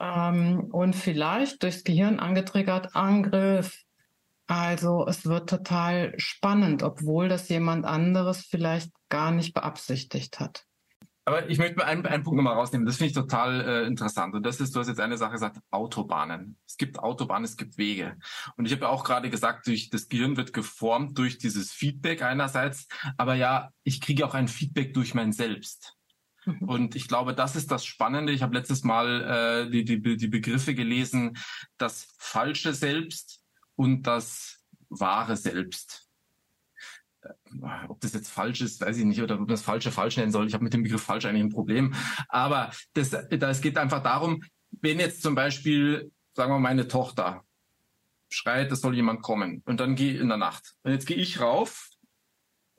ähm, 0.00 0.68
und 0.72 0.96
vielleicht 0.96 1.62
durchs 1.62 1.84
Gehirn 1.84 2.18
angetriggert 2.18 2.96
Angriff. 2.96 3.84
Also 4.46 5.06
es 5.06 5.26
wird 5.26 5.48
total 5.48 6.14
spannend, 6.18 6.82
obwohl 6.82 7.28
das 7.28 7.48
jemand 7.48 7.84
anderes 7.84 8.44
vielleicht 8.44 8.90
gar 9.08 9.30
nicht 9.30 9.54
beabsichtigt 9.54 10.40
hat. 10.40 10.64
Aber 11.26 11.48
ich 11.48 11.58
möchte 11.58 11.76
mal 11.76 11.84
einen, 11.84 12.04
einen 12.06 12.24
Punkt 12.24 12.38
nochmal 12.38 12.54
rausnehmen. 12.54 12.86
Das 12.86 12.96
finde 12.96 13.10
ich 13.10 13.14
total 13.14 13.60
äh, 13.60 13.86
interessant. 13.86 14.34
Und 14.34 14.44
das 14.44 14.60
ist, 14.60 14.74
du 14.74 14.80
hast 14.80 14.88
jetzt 14.88 14.98
eine 14.98 15.16
Sache 15.18 15.32
gesagt, 15.32 15.58
Autobahnen. 15.70 16.56
Es 16.66 16.76
gibt 16.76 16.98
Autobahnen, 16.98 17.44
es 17.44 17.56
gibt 17.56 17.78
Wege. 17.78 18.16
Und 18.56 18.66
ich 18.66 18.72
habe 18.72 18.82
ja 18.82 18.88
auch 18.88 19.04
gerade 19.04 19.30
gesagt, 19.30 19.68
durch 19.68 19.90
das 19.90 20.08
Gehirn 20.08 20.36
wird 20.36 20.52
geformt 20.52 21.16
durch 21.18 21.38
dieses 21.38 21.70
Feedback 21.70 22.22
einerseits. 22.22 22.88
Aber 23.16 23.34
ja, 23.34 23.70
ich 23.84 24.00
kriege 24.00 24.26
auch 24.26 24.34
ein 24.34 24.48
Feedback 24.48 24.94
durch 24.94 25.14
mein 25.14 25.32
Selbst. 25.32 25.99
Mhm. 26.44 26.68
Und 26.68 26.96
ich 26.96 27.08
glaube, 27.08 27.34
das 27.34 27.56
ist 27.56 27.70
das 27.70 27.84
Spannende. 27.84 28.32
Ich 28.32 28.42
habe 28.42 28.56
letztes 28.56 28.84
Mal 28.84 29.66
äh, 29.66 29.70
die, 29.70 29.84
die, 29.84 30.16
die 30.16 30.28
Begriffe 30.28 30.74
gelesen, 30.74 31.36
das 31.78 32.14
falsche 32.18 32.72
Selbst 32.74 33.42
und 33.76 34.02
das 34.02 34.64
wahre 34.88 35.36
Selbst. 35.36 36.08
Äh, 37.22 37.28
ob 37.88 38.00
das 38.00 38.14
jetzt 38.14 38.30
falsch 38.30 38.60
ist, 38.60 38.80
weiß 38.80 38.96
ich 38.96 39.04
nicht, 39.04 39.22
oder 39.22 39.40
ob 39.40 39.48
das 39.48 39.62
falsche 39.62 39.92
falsch 39.92 40.16
nennen 40.16 40.32
soll. 40.32 40.46
Ich 40.46 40.54
habe 40.54 40.64
mit 40.64 40.72
dem 40.72 40.82
Begriff 40.82 41.02
falsch 41.02 41.26
eigentlich 41.26 41.44
ein 41.44 41.50
Problem. 41.50 41.94
Aber 42.28 42.70
das, 42.94 43.10
das 43.10 43.60
geht 43.60 43.78
einfach 43.78 44.02
darum, 44.02 44.42
wenn 44.80 45.00
jetzt 45.00 45.22
zum 45.22 45.34
Beispiel, 45.34 46.10
sagen 46.32 46.50
wir 46.52 46.58
mal, 46.58 46.70
meine 46.70 46.88
Tochter 46.88 47.44
schreit, 48.28 48.70
es 48.70 48.80
soll 48.80 48.94
jemand 48.94 49.22
kommen 49.22 49.62
und 49.66 49.80
dann 49.80 49.96
gehe 49.96 50.18
in 50.18 50.28
der 50.28 50.36
Nacht. 50.36 50.74
Und 50.82 50.92
jetzt 50.92 51.06
gehe 51.06 51.16
ich 51.16 51.40
rauf 51.40 51.89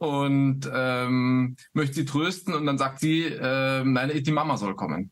und 0.01 0.67
ähm, 0.73 1.55
möchte 1.73 1.93
sie 1.93 2.05
trösten 2.05 2.55
und 2.55 2.65
dann 2.65 2.79
sagt 2.79 2.99
sie, 2.99 3.23
äh, 3.25 3.83
nein, 3.83 4.11
die 4.23 4.31
Mama 4.31 4.57
soll 4.57 4.75
kommen. 4.75 5.11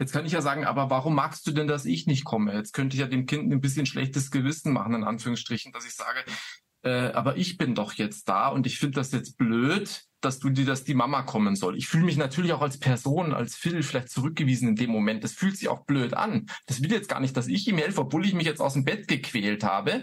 Jetzt 0.00 0.12
kann 0.12 0.26
ich 0.26 0.32
ja 0.32 0.42
sagen, 0.42 0.64
aber 0.64 0.90
warum 0.90 1.14
magst 1.14 1.46
du 1.46 1.52
denn, 1.52 1.68
dass 1.68 1.84
ich 1.84 2.08
nicht 2.08 2.24
komme? 2.24 2.52
Jetzt 2.52 2.72
könnte 2.72 2.96
ich 2.96 3.00
ja 3.00 3.06
dem 3.06 3.26
Kind 3.26 3.52
ein 3.52 3.60
bisschen 3.60 3.86
schlechtes 3.86 4.32
Gewissen 4.32 4.72
machen, 4.72 4.94
in 4.94 5.04
Anführungsstrichen, 5.04 5.70
dass 5.70 5.86
ich 5.86 5.94
sage, 5.94 6.18
äh, 6.82 7.12
aber 7.12 7.36
ich 7.36 7.58
bin 7.58 7.76
doch 7.76 7.92
jetzt 7.92 8.28
da 8.28 8.48
und 8.48 8.66
ich 8.66 8.80
finde 8.80 8.96
das 8.96 9.12
jetzt 9.12 9.38
blöd, 9.38 10.02
dass 10.20 10.40
du 10.40 10.50
dir, 10.50 10.66
dass 10.66 10.82
die 10.82 10.94
Mama 10.94 11.22
kommen 11.22 11.54
soll. 11.54 11.76
Ich 11.76 11.86
fühle 11.86 12.04
mich 12.04 12.16
natürlich 12.16 12.52
auch 12.52 12.62
als 12.62 12.80
Person, 12.80 13.32
als 13.32 13.54
Phil 13.54 13.84
vielleicht 13.84 14.10
zurückgewiesen 14.10 14.70
in 14.70 14.76
dem 14.76 14.90
Moment. 14.90 15.22
Das 15.22 15.32
fühlt 15.32 15.56
sich 15.56 15.68
auch 15.68 15.84
blöd 15.84 16.14
an. 16.14 16.46
Das 16.66 16.82
will 16.82 16.90
jetzt 16.90 17.08
gar 17.08 17.20
nicht, 17.20 17.36
dass 17.36 17.46
ich 17.46 17.68
ihm 17.68 17.78
helfe, 17.78 18.00
obwohl 18.00 18.26
ich 18.26 18.34
mich 18.34 18.46
jetzt 18.46 18.60
aus 18.60 18.72
dem 18.72 18.84
Bett 18.84 19.06
gequält 19.06 19.62
habe. 19.62 20.02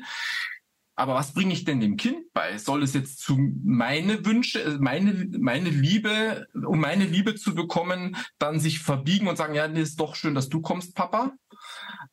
Aber 1.00 1.14
was 1.14 1.32
bringe 1.32 1.54
ich 1.54 1.64
denn 1.64 1.80
dem 1.80 1.96
Kind 1.96 2.34
bei? 2.34 2.58
Soll 2.58 2.82
es 2.82 2.96
jetzt 2.96 3.20
zu 3.20 3.38
meine 3.64 4.26
Wünsche, 4.26 4.64
äh, 4.64 4.78
meine, 4.80 5.30
meine 5.38 5.70
Liebe, 5.70 6.48
um 6.56 6.80
meine 6.80 7.06
Liebe 7.06 7.36
zu 7.36 7.54
bekommen, 7.54 8.18
dann 8.40 8.60
sich 8.60 8.80
verbiegen 8.80 9.28
und 9.28 9.38
sagen, 9.38 9.54
ja, 9.54 9.68
nee, 9.68 9.82
ist 9.82 10.00
doch 10.00 10.16
schön, 10.16 10.34
dass 10.34 10.50
du 10.50 10.60
kommst, 10.60 10.96
Papa? 10.96 11.34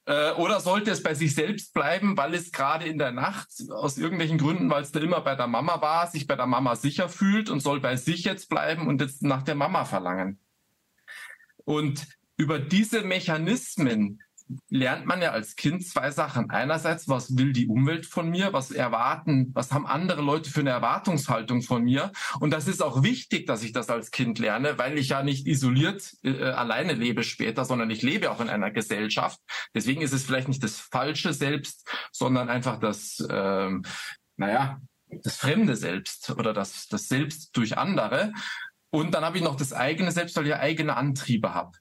Äh, 0.04 0.32
oder 0.32 0.60
sollte 0.60 0.90
es 0.90 1.02
bei 1.02 1.14
sich 1.14 1.34
selbst 1.34 1.72
bleiben, 1.72 2.18
weil 2.18 2.34
es 2.34 2.52
gerade 2.52 2.84
in 2.84 2.98
der 2.98 3.10
Nacht 3.10 3.48
aus 3.70 3.96
irgendwelchen 3.96 4.36
Gründen, 4.36 4.68
weil 4.68 4.82
es 4.82 4.92
da 4.92 5.00
immer 5.00 5.22
bei 5.22 5.34
der 5.34 5.46
Mama 5.46 5.80
war, 5.80 6.06
sich 6.06 6.26
bei 6.26 6.36
der 6.36 6.46
Mama 6.46 6.76
sicher 6.76 7.08
fühlt 7.08 7.48
und 7.48 7.60
soll 7.60 7.80
bei 7.80 7.96
sich 7.96 8.24
jetzt 8.24 8.50
bleiben 8.50 8.86
und 8.86 9.00
jetzt 9.00 9.22
nach 9.22 9.42
der 9.42 9.54
Mama 9.54 9.86
verlangen? 9.86 10.38
Und 11.64 12.06
über 12.36 12.58
diese 12.58 13.00
Mechanismen 13.00 14.20
lernt 14.68 15.06
man 15.06 15.22
ja 15.22 15.30
als 15.30 15.56
Kind 15.56 15.86
zwei 15.86 16.10
Sachen. 16.10 16.50
Einerseits, 16.50 17.08
was 17.08 17.36
will 17.36 17.52
die 17.52 17.66
Umwelt 17.66 18.06
von 18.06 18.28
mir? 18.28 18.52
Was 18.52 18.70
erwarten, 18.70 19.50
was 19.54 19.72
haben 19.72 19.86
andere 19.86 20.22
Leute 20.22 20.50
für 20.50 20.60
eine 20.60 20.70
Erwartungshaltung 20.70 21.62
von 21.62 21.84
mir? 21.84 22.12
Und 22.40 22.50
das 22.50 22.68
ist 22.68 22.82
auch 22.82 23.02
wichtig, 23.02 23.46
dass 23.46 23.62
ich 23.62 23.72
das 23.72 23.88
als 23.88 24.10
Kind 24.10 24.38
lerne, 24.38 24.78
weil 24.78 24.98
ich 24.98 25.08
ja 25.08 25.22
nicht 25.22 25.46
isoliert 25.46 26.12
äh, 26.22 26.42
alleine 26.42 26.92
lebe 26.92 27.22
später, 27.22 27.64
sondern 27.64 27.90
ich 27.90 28.02
lebe 28.02 28.30
auch 28.30 28.40
in 28.40 28.50
einer 28.50 28.70
Gesellschaft. 28.70 29.40
Deswegen 29.74 30.02
ist 30.02 30.12
es 30.12 30.24
vielleicht 30.24 30.48
nicht 30.48 30.62
das 30.62 30.78
falsche 30.78 31.32
Selbst, 31.32 31.88
sondern 32.12 32.48
einfach 32.48 32.78
das, 32.78 33.26
ähm, 33.30 33.82
naja, 34.36 34.80
das 35.22 35.36
fremde 35.36 35.76
Selbst 35.76 36.30
oder 36.30 36.52
das, 36.52 36.88
das 36.88 37.08
Selbst 37.08 37.56
durch 37.56 37.78
andere. 37.78 38.32
Und 38.90 39.14
dann 39.14 39.24
habe 39.24 39.38
ich 39.38 39.44
noch 39.44 39.56
das 39.56 39.72
eigene 39.72 40.12
Selbst, 40.12 40.36
weil 40.36 40.46
ich 40.46 40.54
eigene 40.54 40.96
Antriebe 40.96 41.54
habe. 41.54 41.72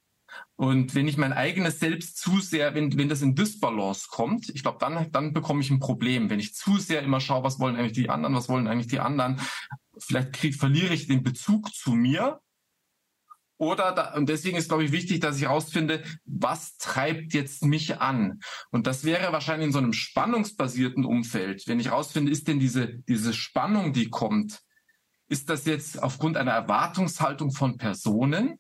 Und 0.63 0.96
wenn 0.96 1.10
ich 1.10 1.17
mein 1.17 1.34
eigenes 1.34 1.82
Selbst 1.82 2.17
zu 2.17 2.39
sehr, 2.39 2.74
wenn, 2.74 2.98
wenn 2.98 3.10
das 3.10 3.22
in 3.22 3.36
Disbalance 3.36 4.08
kommt, 4.10 4.48
ich 4.48 4.62
glaube, 4.62 4.77
dann, 4.79 5.12
dann 5.12 5.34
bekomme 5.34 5.60
ich 5.60 5.70
ein 5.70 5.82
Problem. 5.82 6.29
Wenn 6.29 6.39
ich 6.39 6.55
zu 6.55 6.77
sehr 6.77 7.01
immer 7.01 7.20
schaue, 7.20 7.43
was 7.43 7.60
wollen 7.60 7.75
eigentlich 7.75 7.91
die 7.91 8.10
anderen, 8.10 8.34
was 8.34 8.48
wollen 8.48 8.70
eigentlich 8.70 8.88
die 8.88 9.01
anderen, 9.01 9.41
vielleicht 9.98 10.32
krieg, 10.32 10.55
verliere 10.55 10.93
ich 10.93 11.08
den 11.08 11.22
Bezug 11.22 11.74
zu 11.74 11.91
mir. 11.91 12.39
Oder 13.58 13.91
da, 13.91 14.13
und 14.13 14.29
deswegen 14.29 14.55
ist, 14.55 14.70
glaube 14.70 14.86
ich, 14.86 14.93
wichtig, 14.93 15.20
dass 15.20 15.36
ich 15.36 15.43
herausfinde, 15.43 16.01
was 16.24 16.77
treibt 16.77 17.34
jetzt 17.34 17.65
mich 17.65 18.00
an? 18.00 18.39
Und 18.72 18.88
das 18.88 19.03
wäre 19.03 19.34
wahrscheinlich 19.34 19.67
in 19.67 19.74
so 19.74 19.79
einem 19.79 19.91
spannungsbasierten 19.91 21.03
Umfeld, 21.03 21.67
wenn 21.67 21.82
ich 21.82 21.88
herausfinde, 21.88 22.32
ist 22.32 22.48
denn 22.48 22.62
diese, 22.62 23.00
diese 23.00 23.34
Spannung, 23.34 23.91
die 23.91 24.10
kommt, 24.10 24.62
ist 25.27 25.50
das 25.50 25.65
jetzt 25.65 26.01
aufgrund 26.01 26.38
einer 26.38 26.51
Erwartungshaltung 26.51 27.51
von 27.51 27.77
Personen? 27.77 28.60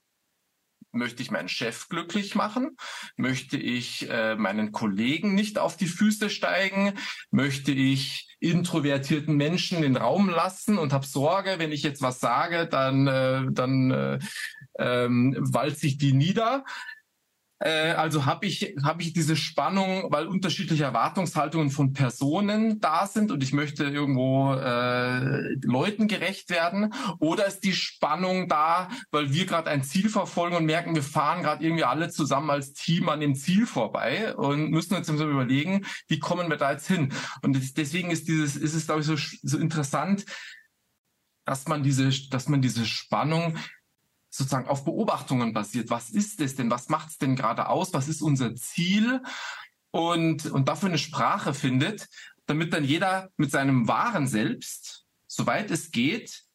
Möchte 0.95 1.23
ich 1.23 1.31
meinen 1.31 1.49
Chef 1.49 1.89
glücklich 1.89 2.35
machen? 2.35 2.77
Möchte 3.15 3.57
ich 3.57 4.07
äh, 4.11 4.35
meinen 4.35 4.71
Kollegen 4.71 5.33
nicht 5.33 5.57
auf 5.57 5.75
die 5.75 5.87
Füße 5.87 6.29
steigen? 6.29 6.93
Möchte 7.31 7.71
ich 7.71 8.29
introvertierten 8.39 9.35
Menschen 9.35 9.81
den 9.81 9.97
Raum 9.97 10.29
lassen 10.29 10.77
und 10.77 10.93
habe 10.93 11.07
Sorge, 11.07 11.55
wenn 11.57 11.71
ich 11.71 11.81
jetzt 11.81 12.03
was 12.03 12.19
sage, 12.19 12.67
dann, 12.67 13.07
äh, 13.07 13.41
dann 13.49 13.89
äh, 13.91 14.19
ähm, 14.77 15.35
walzt 15.39 15.81
sich 15.81 15.97
die 15.97 16.13
nieder? 16.13 16.63
Äh, 17.63 17.91
also 17.91 18.25
habe 18.25 18.45
ich, 18.45 18.75
hab 18.83 19.01
ich 19.01 19.13
diese 19.13 19.37
Spannung, 19.37 20.11
weil 20.11 20.27
unterschiedliche 20.27 20.83
Erwartungshaltungen 20.83 21.69
von 21.69 21.93
Personen 21.93 22.81
da 22.81 23.07
sind 23.07 23.31
und 23.31 23.41
ich 23.41 23.53
möchte 23.53 23.85
irgendwo 23.85 24.53
äh, 24.53 25.53
Leuten 25.65 26.09
gerecht 26.09 26.49
werden? 26.49 26.93
Oder 27.19 27.47
ist 27.47 27.61
die 27.61 27.73
Spannung 27.73 28.49
da, 28.49 28.89
weil 29.11 29.33
wir 29.33 29.45
gerade 29.45 29.69
ein 29.69 29.83
Ziel 29.83 30.09
verfolgen 30.09 30.57
und 30.57 30.65
merken, 30.65 30.93
wir 30.93 31.03
fahren 31.03 31.41
gerade 31.41 31.63
irgendwie 31.63 31.85
alle 31.85 32.09
zusammen 32.09 32.49
als 32.49 32.73
Team 32.73 33.07
an 33.07 33.21
dem 33.21 33.35
Ziel 33.35 33.65
vorbei 33.65 34.35
und 34.35 34.69
müssen 34.69 34.95
uns 34.95 35.07
überlegen, 35.07 35.85
wie 36.07 36.19
kommen 36.19 36.49
wir 36.49 36.57
da 36.57 36.73
jetzt 36.73 36.87
hin? 36.87 37.13
Und 37.43 37.77
deswegen 37.77 38.11
ist 38.11 38.27
dieses, 38.27 38.57
ist 38.57 38.73
es, 38.73 38.85
glaube 38.85 39.01
ich, 39.01 39.07
so, 39.07 39.15
so 39.41 39.57
interessant, 39.57 40.25
dass 41.45 41.67
man 41.67 41.83
diese, 41.83 42.09
dass 42.29 42.49
man 42.49 42.61
diese 42.61 42.85
Spannung 42.85 43.57
sozusagen 44.33 44.67
auf 44.67 44.83
Beobachtungen 44.83 45.53
basiert. 45.53 45.91
Was 45.91 46.09
ist 46.09 46.41
es 46.41 46.55
denn? 46.55 46.71
Was 46.71 46.89
macht 46.89 47.09
es 47.09 47.17
denn 47.19 47.35
gerade 47.35 47.69
aus? 47.69 47.93
Was 47.93 48.07
ist 48.07 48.21
unser 48.21 48.55
Ziel? 48.55 49.21
Und, 49.91 50.47
und 50.47 50.67
dafür 50.67 50.89
eine 50.89 50.97
Sprache 50.97 51.53
findet, 51.53 52.07
damit 52.47 52.73
dann 52.73 52.83
jeder 52.83 53.29
mit 53.37 53.51
seinem 53.51 53.87
wahren 53.87 54.25
Selbst, 54.25 55.05
soweit 55.27 55.69
es 55.69 55.91
geht, 55.91 56.45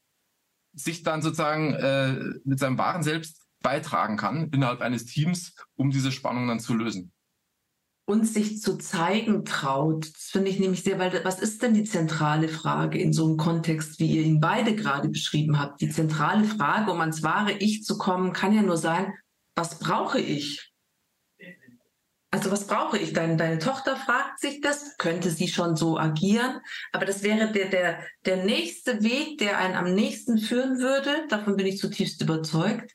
sich 0.73 1.05
dann 1.05 1.23
sozusagen 1.23 1.75
äh, 1.75 2.15
mit 2.45 2.59
seinem 2.59 2.79
wahren 2.79 3.05
Selbst 3.05 3.47
beitragen 3.61 4.17
kann 4.17 4.51
innerhalb 4.51 4.81
eines 4.81 5.07
Teams, 5.07 5.55
um 5.77 5.91
diese 5.91 6.11
Spannung 6.11 6.49
dann 6.49 6.61
zu 6.61 6.75
lösen 6.75 7.13
uns 8.09 8.33
sich 8.33 8.63
zu 8.63 8.79
zeigen 8.79 9.45
traut. 9.45 10.07
Das 10.15 10.31
finde 10.31 10.51
ich 10.51 10.59
nämlich 10.59 10.83
sehr, 10.83 10.99
weil 10.99 11.25
was 11.25 11.41
ist 11.41 11.63
denn 11.63 11.75
die 11.75 11.85
zentrale 11.85 12.49
Frage 12.49 12.99
in 12.99 13.13
so 13.13 13.27
einem 13.27 13.37
Kontext, 13.37 14.01
wie 14.01 14.17
ihr 14.17 14.23
ihn 14.23 14.41
beide 14.41 14.75
gerade 14.75 15.11
beschrieben 15.11 15.61
habt? 15.61 15.83
Die 15.83 15.91
zentrale 15.91 16.45
Frage, 16.45 16.91
um 16.91 17.01
ans 17.01 17.23
wahre 17.23 17.53
Ich 17.53 17.85
zu 17.85 17.99
kommen, 17.99 18.33
kann 18.33 18.55
ja 18.55 18.63
nur 18.63 18.79
sein, 18.79 19.13
was 19.55 19.79
brauche 19.79 20.21
ich? 20.21 20.73
Also 22.31 22.51
was 22.51 22.67
brauche 22.67 22.97
ich? 22.97 23.13
Deine, 23.13 23.37
deine 23.37 23.59
Tochter 23.59 23.97
fragt 23.97 24.41
sich 24.41 24.63
das, 24.63 24.97
könnte 24.97 25.29
sie 25.29 25.49
schon 25.49 25.77
so 25.77 25.99
agieren, 25.99 26.61
aber 26.93 27.05
das 27.05 27.23
wäre 27.23 27.53
der, 27.53 27.69
der, 27.69 27.99
der 28.25 28.45
nächste 28.45 29.03
Weg, 29.03 29.39
der 29.39 29.59
einen 29.59 29.75
am 29.75 29.95
nächsten 29.95 30.39
führen 30.39 30.79
würde. 30.79 31.27
Davon 31.29 31.57
bin 31.57 31.67
ich 31.67 31.79
zutiefst 31.79 32.23
überzeugt 32.23 32.91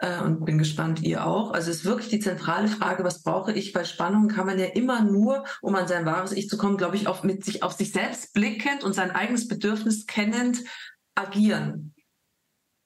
äh, 0.00 0.20
und 0.20 0.44
bin 0.44 0.58
gespannt, 0.58 1.02
ihr 1.02 1.26
auch. 1.26 1.52
Also 1.52 1.70
es 1.70 1.78
ist 1.78 1.84
wirklich 1.84 2.08
die 2.08 2.20
zentrale 2.20 2.68
Frage, 2.68 3.04
was 3.04 3.22
brauche 3.22 3.52
ich? 3.52 3.74
Weil 3.74 3.84
Spannung 3.84 4.28
kann 4.28 4.46
man 4.46 4.58
ja 4.58 4.66
immer 4.66 5.02
nur, 5.02 5.44
um 5.60 5.74
an 5.74 5.88
sein 5.88 6.06
wahres 6.06 6.32
Ich 6.32 6.48
zu 6.48 6.56
kommen, 6.56 6.76
glaube 6.76 6.96
ich, 6.96 7.06
auf, 7.06 7.22
mit 7.22 7.44
sich 7.44 7.62
auf 7.62 7.72
sich 7.72 7.92
selbst 7.92 8.32
blickend 8.32 8.82
und 8.82 8.94
sein 8.94 9.10
eigenes 9.10 9.46
Bedürfnis 9.46 10.06
kennend 10.06 10.64
agieren. 11.14 11.94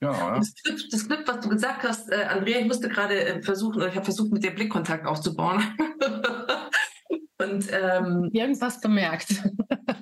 Ja, 0.00 0.12
ja. 0.12 0.38
Das, 0.38 0.54
knüpft, 0.54 0.92
das 0.92 1.06
knüpft, 1.06 1.28
was 1.28 1.40
du 1.40 1.48
gesagt 1.48 1.84
hast, 1.84 2.10
äh, 2.10 2.24
Andrea, 2.24 2.58
ich 2.58 2.66
musste 2.66 2.88
gerade 2.88 3.18
äh, 3.24 3.42
versuchen, 3.42 3.76
oder 3.76 3.88
ich 3.88 3.94
habe 3.94 4.04
versucht, 4.04 4.32
mit 4.32 4.42
dir 4.42 4.54
Blickkontakt 4.54 5.06
aufzubauen. 5.06 5.62
und 7.38 7.66
ähm, 7.72 8.28
irgendwas 8.32 8.80
bemerkt. 8.80 9.28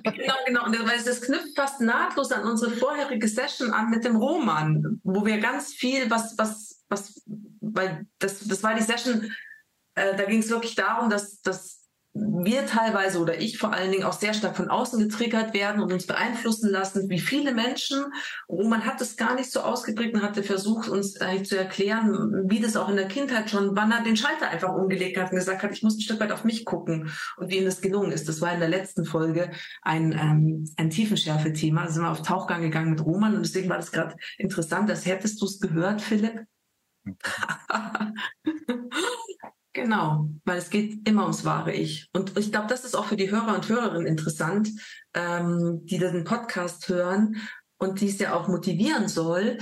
genau, 0.03 0.33
genau. 0.45 0.65
Und 0.65 0.75
das, 0.75 1.05
das 1.05 1.21
knüpft 1.21 1.55
fast 1.55 1.79
nahtlos 1.79 2.31
an 2.31 2.43
unsere 2.43 2.71
vorherige 2.71 3.27
Session 3.27 3.71
an 3.71 3.91
mit 3.91 4.03
dem 4.03 4.15
Roman, 4.15 4.99
wo 5.03 5.25
wir 5.25 5.37
ganz 5.37 5.73
viel, 5.73 6.09
was, 6.09 6.37
was 6.37 6.72
was, 6.93 7.21
weil 7.59 8.05
das, 8.19 8.47
das 8.47 8.63
war 8.63 8.75
die 8.75 8.83
Session, 8.83 9.31
äh, 9.95 10.15
da 10.15 10.23
ging 10.25 10.39
es 10.39 10.49
wirklich 10.49 10.75
darum, 10.75 11.09
dass, 11.09 11.41
dass 11.41 11.83
wir 12.15 12.67
teilweise 12.67 13.19
oder 13.19 13.39
ich 13.39 13.57
vor 13.57 13.73
allen 13.73 13.91
Dingen 13.91 14.03
auch 14.03 14.13
sehr 14.13 14.35
stark 14.35 14.55
von 14.55 14.69
außen 14.69 14.99
getriggert 14.99 15.55
werden 15.55 15.81
und 15.81 15.91
uns 15.91 16.05
beeinflussen 16.05 16.69
lassen, 16.69 17.09
wie 17.09 17.19
viele 17.19 17.55
Menschen. 17.55 18.05
Und 18.45 18.69
man 18.69 18.85
hat 18.85 19.01
es 19.01 19.17
gar 19.17 19.33
nicht 19.33 19.51
so 19.51 19.61
ausgedrückt 19.61 20.13
und 20.13 20.21
hatte 20.21 20.43
versucht, 20.43 20.89
uns 20.89 21.19
eigentlich 21.19 21.49
zu 21.49 21.57
erklären, 21.57 22.43
wie 22.47 22.59
das 22.59 22.77
auch 22.77 22.87
in 22.89 22.97
der 22.97 23.07
Kindheit 23.07 23.49
schon, 23.49 23.75
wann 23.75 23.91
er 23.91 24.03
den 24.03 24.15
Schalter 24.15 24.47
einfach 24.47 24.75
umgelegt 24.75 25.17
hat 25.17 25.31
und 25.31 25.37
gesagt 25.37 25.63
hat, 25.63 25.71
ich 25.71 25.81
muss 25.81 25.97
ein 25.97 26.01
Stück 26.01 26.19
weit 26.19 26.31
auf 26.31 26.43
mich 26.43 26.65
gucken 26.65 27.11
und 27.37 27.49
wie 27.49 27.57
ihm 27.57 27.65
das 27.65 27.81
gelungen 27.81 28.11
ist. 28.11 28.29
Das 28.29 28.41
war 28.41 28.53
in 28.53 28.59
der 28.59 28.69
letzten 28.69 29.05
Folge 29.05 29.49
ein, 29.81 30.11
ähm, 30.11 30.71
ein 30.77 30.91
Tiefenschärfe-Thema. 30.91 31.85
Da 31.85 31.91
sind 31.91 32.03
wir 32.03 32.11
auf 32.11 32.21
Tauchgang 32.21 32.61
gegangen 32.61 32.91
mit 32.91 33.03
Roman 33.03 33.35
und 33.35 33.43
deswegen 33.43 33.69
war 33.69 33.77
das 33.77 33.91
gerade 33.91 34.15
interessant. 34.37 34.87
Das 34.87 35.07
hättest 35.07 35.41
du 35.41 35.45
es 35.45 35.59
gehört, 35.59 35.99
Philipp? 36.01 36.45
Genau, 39.75 40.29
weil 40.45 40.59
es 40.59 40.69
geht 40.69 41.07
immer 41.07 41.23
ums 41.23 41.45
wahre 41.45 41.73
Ich. 41.73 42.07
Und 42.13 42.37
ich 42.37 42.51
glaube, 42.51 42.67
das 42.67 42.85
ist 42.85 42.95
auch 42.95 43.05
für 43.05 43.15
die 43.15 43.31
Hörer 43.31 43.55
und 43.55 43.67
Hörerinnen 43.67 44.05
interessant, 44.05 44.69
ähm, 45.15 45.81
die 45.85 45.97
diesen 45.97 46.25
Podcast 46.25 46.87
hören 46.89 47.37
und 47.79 47.99
die 47.99 48.07
es 48.07 48.19
ja 48.19 48.35
auch 48.35 48.47
motivieren 48.47 49.07
soll, 49.07 49.57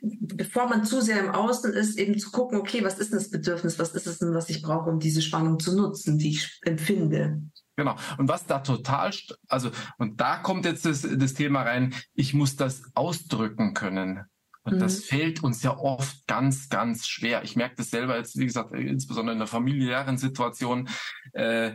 bevor 0.00 0.68
man 0.68 0.84
zu 0.84 1.00
sehr 1.00 1.20
im 1.20 1.30
Außen 1.30 1.72
ist, 1.74 1.96
eben 1.96 2.18
zu 2.18 2.32
gucken, 2.32 2.58
okay, 2.58 2.82
was 2.82 2.98
ist 2.98 3.12
denn 3.12 3.20
das 3.20 3.30
Bedürfnis, 3.30 3.78
was 3.78 3.94
ist 3.94 4.08
es 4.08 4.18
denn, 4.18 4.34
was 4.34 4.50
ich 4.50 4.62
brauche, 4.62 4.90
um 4.90 4.98
diese 4.98 5.22
Spannung 5.22 5.60
zu 5.60 5.76
nutzen, 5.76 6.18
die 6.18 6.30
ich 6.30 6.60
empfinde. 6.62 7.40
Genau. 7.76 7.94
Und 8.18 8.28
was 8.28 8.44
da 8.46 8.58
total, 8.58 9.12
also, 9.48 9.70
und 9.96 10.20
da 10.20 10.38
kommt 10.38 10.64
jetzt 10.64 10.84
das, 10.84 11.06
das 11.08 11.34
Thema 11.34 11.62
rein, 11.62 11.94
ich 12.14 12.34
muss 12.34 12.56
das 12.56 12.82
ausdrücken 12.94 13.74
können. 13.74 14.24
Und 14.64 14.76
mhm. 14.76 14.78
das 14.78 15.04
fällt 15.04 15.42
uns 15.42 15.62
ja 15.62 15.76
oft 15.76 16.26
ganz, 16.26 16.68
ganz 16.68 17.08
schwer. 17.08 17.42
Ich 17.42 17.56
merke 17.56 17.76
das 17.76 17.90
selber 17.90 18.16
jetzt, 18.16 18.38
wie 18.38 18.46
gesagt, 18.46 18.72
insbesondere 18.74 19.34
in 19.34 19.40
der 19.40 19.48
familiären 19.48 20.18
Situation, 20.18 20.88
äh, 21.32 21.72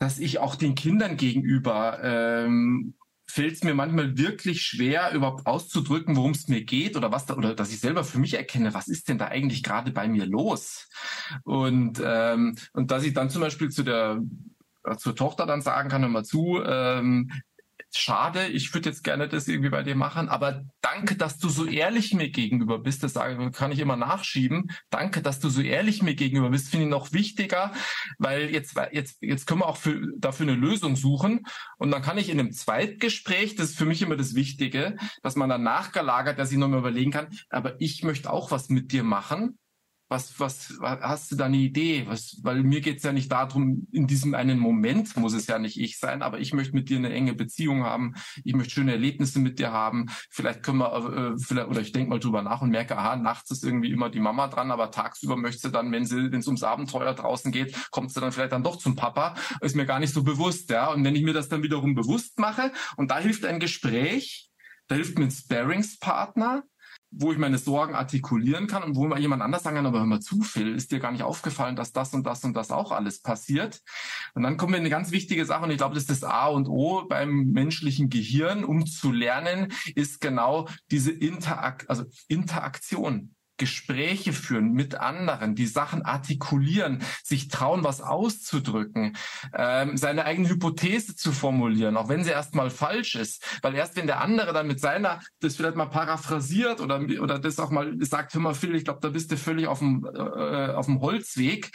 dass 0.00 0.18
ich 0.18 0.38
auch 0.38 0.54
den 0.54 0.74
Kindern 0.74 1.16
gegenüber 1.16 2.00
ähm, 2.02 2.94
fällt 3.30 3.54
es 3.54 3.64
mir 3.64 3.74
manchmal 3.74 4.16
wirklich 4.16 4.62
schwer, 4.62 5.12
überhaupt 5.12 5.46
auszudrücken, 5.46 6.16
worum 6.16 6.30
es 6.30 6.48
mir 6.48 6.64
geht 6.64 6.96
oder 6.96 7.12
was 7.12 7.26
da, 7.26 7.36
oder 7.36 7.54
dass 7.54 7.70
ich 7.70 7.78
selber 7.78 8.02
für 8.02 8.18
mich 8.18 8.34
erkenne, 8.34 8.72
was 8.72 8.88
ist 8.88 9.08
denn 9.08 9.18
da 9.18 9.26
eigentlich 9.26 9.62
gerade 9.62 9.92
bei 9.92 10.08
mir 10.08 10.24
los? 10.24 10.88
Und, 11.44 12.00
ähm, 12.02 12.56
und 12.72 12.90
dass 12.90 13.04
ich 13.04 13.12
dann 13.12 13.28
zum 13.28 13.42
Beispiel 13.42 13.68
zu 13.68 13.82
der 13.82 14.22
zur 14.96 15.14
Tochter 15.14 15.44
dann 15.44 15.60
sagen 15.60 15.90
kann, 15.90 16.00
hör 16.00 16.08
mal 16.08 16.24
zu, 16.24 16.62
ähm, 16.64 17.30
schade, 17.98 18.46
ich 18.46 18.72
würde 18.72 18.88
jetzt 18.88 19.02
gerne 19.02 19.28
das 19.28 19.48
irgendwie 19.48 19.70
bei 19.70 19.82
dir 19.82 19.94
machen, 19.94 20.28
aber 20.28 20.64
danke, 20.80 21.16
dass 21.16 21.38
du 21.38 21.48
so 21.48 21.66
ehrlich 21.66 22.14
mir 22.14 22.30
gegenüber 22.30 22.78
bist. 22.78 23.02
Das 23.02 23.14
kann 23.14 23.72
ich 23.72 23.78
immer 23.78 23.96
nachschieben. 23.96 24.70
Danke, 24.90 25.22
dass 25.22 25.40
du 25.40 25.48
so 25.48 25.60
ehrlich 25.60 26.02
mir 26.02 26.14
gegenüber 26.14 26.50
bist, 26.50 26.70
finde 26.70 26.86
ich 26.86 26.90
noch 26.90 27.12
wichtiger, 27.12 27.72
weil 28.18 28.50
jetzt, 28.50 28.76
jetzt, 28.92 29.22
jetzt 29.22 29.46
können 29.46 29.60
wir 29.60 29.66
auch 29.66 29.76
für, 29.76 30.00
dafür 30.16 30.46
eine 30.46 30.56
Lösung 30.56 30.96
suchen. 30.96 31.44
Und 31.78 31.90
dann 31.90 32.02
kann 32.02 32.18
ich 32.18 32.28
in 32.28 32.40
einem 32.40 32.52
Zweitgespräch, 32.52 33.56
das 33.56 33.70
ist 33.70 33.78
für 33.78 33.86
mich 33.86 34.02
immer 34.02 34.16
das 34.16 34.34
Wichtige, 34.34 34.96
dass 35.22 35.36
man 35.36 35.48
dann 35.48 35.62
nachgelagert, 35.62 36.38
dass 36.38 36.52
ich 36.52 36.58
nochmal 36.58 36.80
überlegen 36.80 37.10
kann, 37.10 37.28
aber 37.50 37.80
ich 37.80 38.02
möchte 38.04 38.32
auch 38.32 38.50
was 38.50 38.68
mit 38.68 38.92
dir 38.92 39.02
machen 39.02 39.58
was, 40.08 40.40
was, 40.40 40.78
hast 40.80 41.30
du 41.30 41.36
da 41.36 41.44
eine 41.46 41.58
Idee? 41.58 42.04
Was, 42.06 42.38
weil 42.42 42.62
mir 42.62 42.80
geht's 42.80 43.02
ja 43.02 43.12
nicht 43.12 43.30
darum, 43.30 43.86
in 43.92 44.06
diesem 44.06 44.34
einen 44.34 44.58
Moment 44.58 45.16
muss 45.16 45.34
es 45.34 45.46
ja 45.46 45.58
nicht 45.58 45.78
ich 45.78 45.98
sein, 45.98 46.22
aber 46.22 46.40
ich 46.40 46.54
möchte 46.54 46.74
mit 46.74 46.88
dir 46.88 46.96
eine 46.96 47.12
enge 47.12 47.34
Beziehung 47.34 47.84
haben. 47.84 48.14
Ich 48.42 48.54
möchte 48.54 48.72
schöne 48.72 48.92
Erlebnisse 48.92 49.38
mit 49.38 49.58
dir 49.58 49.72
haben. 49.72 50.06
Vielleicht 50.30 50.62
können 50.62 50.78
wir, 50.78 51.34
äh, 51.34 51.38
vielleicht, 51.38 51.68
oder 51.68 51.80
ich 51.80 51.92
denke 51.92 52.10
mal 52.10 52.18
drüber 52.18 52.42
nach 52.42 52.62
und 52.62 52.70
merke, 52.70 52.96
aha, 52.96 53.16
nachts 53.16 53.50
ist 53.50 53.64
irgendwie 53.64 53.90
immer 53.90 54.08
die 54.08 54.20
Mama 54.20 54.48
dran, 54.48 54.70
aber 54.70 54.90
tagsüber 54.90 55.36
möchte 55.36 55.60
sie 55.60 55.70
dann, 55.70 55.92
wenn 55.92 56.06
sie, 56.06 56.32
wenn 56.32 56.40
es 56.40 56.46
ums 56.46 56.62
Abenteuer 56.62 57.14
draußen 57.14 57.52
geht, 57.52 57.76
kommt 57.90 58.12
sie 58.12 58.20
dann 58.20 58.32
vielleicht 58.32 58.52
dann 58.52 58.62
doch 58.62 58.76
zum 58.76 58.96
Papa. 58.96 59.34
Ist 59.60 59.76
mir 59.76 59.86
gar 59.86 60.00
nicht 60.00 60.14
so 60.14 60.22
bewusst, 60.22 60.70
ja. 60.70 60.90
Und 60.90 61.04
wenn 61.04 61.16
ich 61.16 61.22
mir 61.22 61.34
das 61.34 61.48
dann 61.48 61.62
wiederum 61.62 61.94
bewusst 61.94 62.38
mache, 62.38 62.72
und 62.96 63.10
da 63.10 63.18
hilft 63.18 63.44
ein 63.44 63.60
Gespräch, 63.60 64.50
da 64.86 64.94
hilft 64.94 65.18
mir 65.18 65.26
ein 65.26 65.30
Sparingspartner, 65.30 66.64
wo 67.10 67.32
ich 67.32 67.38
meine 67.38 67.58
Sorgen 67.58 67.94
artikulieren 67.94 68.66
kann 68.66 68.82
und 68.82 68.96
wo 68.96 69.06
mal 69.06 69.18
jemand 69.18 69.42
anders 69.42 69.62
sagen 69.62 69.76
kann, 69.76 69.86
aber 69.86 70.00
hör 70.00 70.06
mal 70.06 70.20
zu, 70.20 70.42
Phil, 70.42 70.74
ist 70.74 70.92
dir 70.92 71.00
gar 71.00 71.12
nicht 71.12 71.22
aufgefallen, 71.22 71.76
dass 71.76 71.92
das 71.92 72.12
und 72.12 72.26
das 72.26 72.44
und 72.44 72.54
das 72.54 72.70
auch 72.70 72.92
alles 72.92 73.20
passiert. 73.20 73.80
Und 74.34 74.42
dann 74.42 74.56
kommen 74.56 74.72
wir 74.72 74.78
in 74.78 74.82
eine 74.82 74.90
ganz 74.90 75.10
wichtige 75.10 75.44
Sache 75.46 75.64
und 75.64 75.70
ich 75.70 75.78
glaube, 75.78 75.94
das 75.94 76.04
ist 76.04 76.10
das 76.10 76.24
A 76.24 76.48
und 76.48 76.68
O 76.68 77.06
beim 77.08 77.46
menschlichen 77.52 78.10
Gehirn, 78.10 78.64
um 78.64 78.86
zu 78.86 79.10
lernen, 79.12 79.72
ist 79.94 80.20
genau 80.20 80.68
diese 80.90 81.12
Interakt, 81.12 81.88
also 81.88 82.04
Interaktion. 82.28 83.34
Gespräche 83.58 84.32
führen 84.32 84.72
mit 84.72 84.94
anderen, 84.94 85.54
die 85.54 85.66
Sachen 85.66 86.02
artikulieren, 86.02 87.02
sich 87.22 87.48
trauen, 87.48 87.84
was 87.84 88.00
auszudrücken, 88.00 89.16
ähm, 89.54 89.96
seine 89.96 90.24
eigene 90.24 90.48
Hypothese 90.48 91.16
zu 91.16 91.32
formulieren, 91.32 91.96
auch 91.96 92.08
wenn 92.08 92.24
sie 92.24 92.30
erstmal 92.30 92.70
falsch 92.70 93.16
ist. 93.16 93.44
Weil 93.62 93.74
erst 93.74 93.96
wenn 93.96 94.06
der 94.06 94.20
andere 94.20 94.52
dann 94.52 94.66
mit 94.66 94.80
seiner, 94.80 95.20
das 95.40 95.56
vielleicht 95.56 95.76
mal 95.76 95.86
paraphrasiert 95.86 96.80
oder, 96.80 97.00
oder 97.20 97.38
das 97.38 97.58
auch 97.58 97.70
mal 97.70 97.94
sagt, 98.00 98.34
hör 98.34 98.40
mal 98.40 98.54
Phil, 98.54 98.74
ich 98.74 98.84
glaube, 98.84 99.00
da 99.02 99.10
bist 99.10 99.30
du 99.30 99.36
völlig 99.36 99.66
auf 99.66 99.80
dem, 99.80 100.08
äh, 100.14 100.72
auf 100.72 100.86
dem 100.86 101.00
Holzweg, 101.00 101.72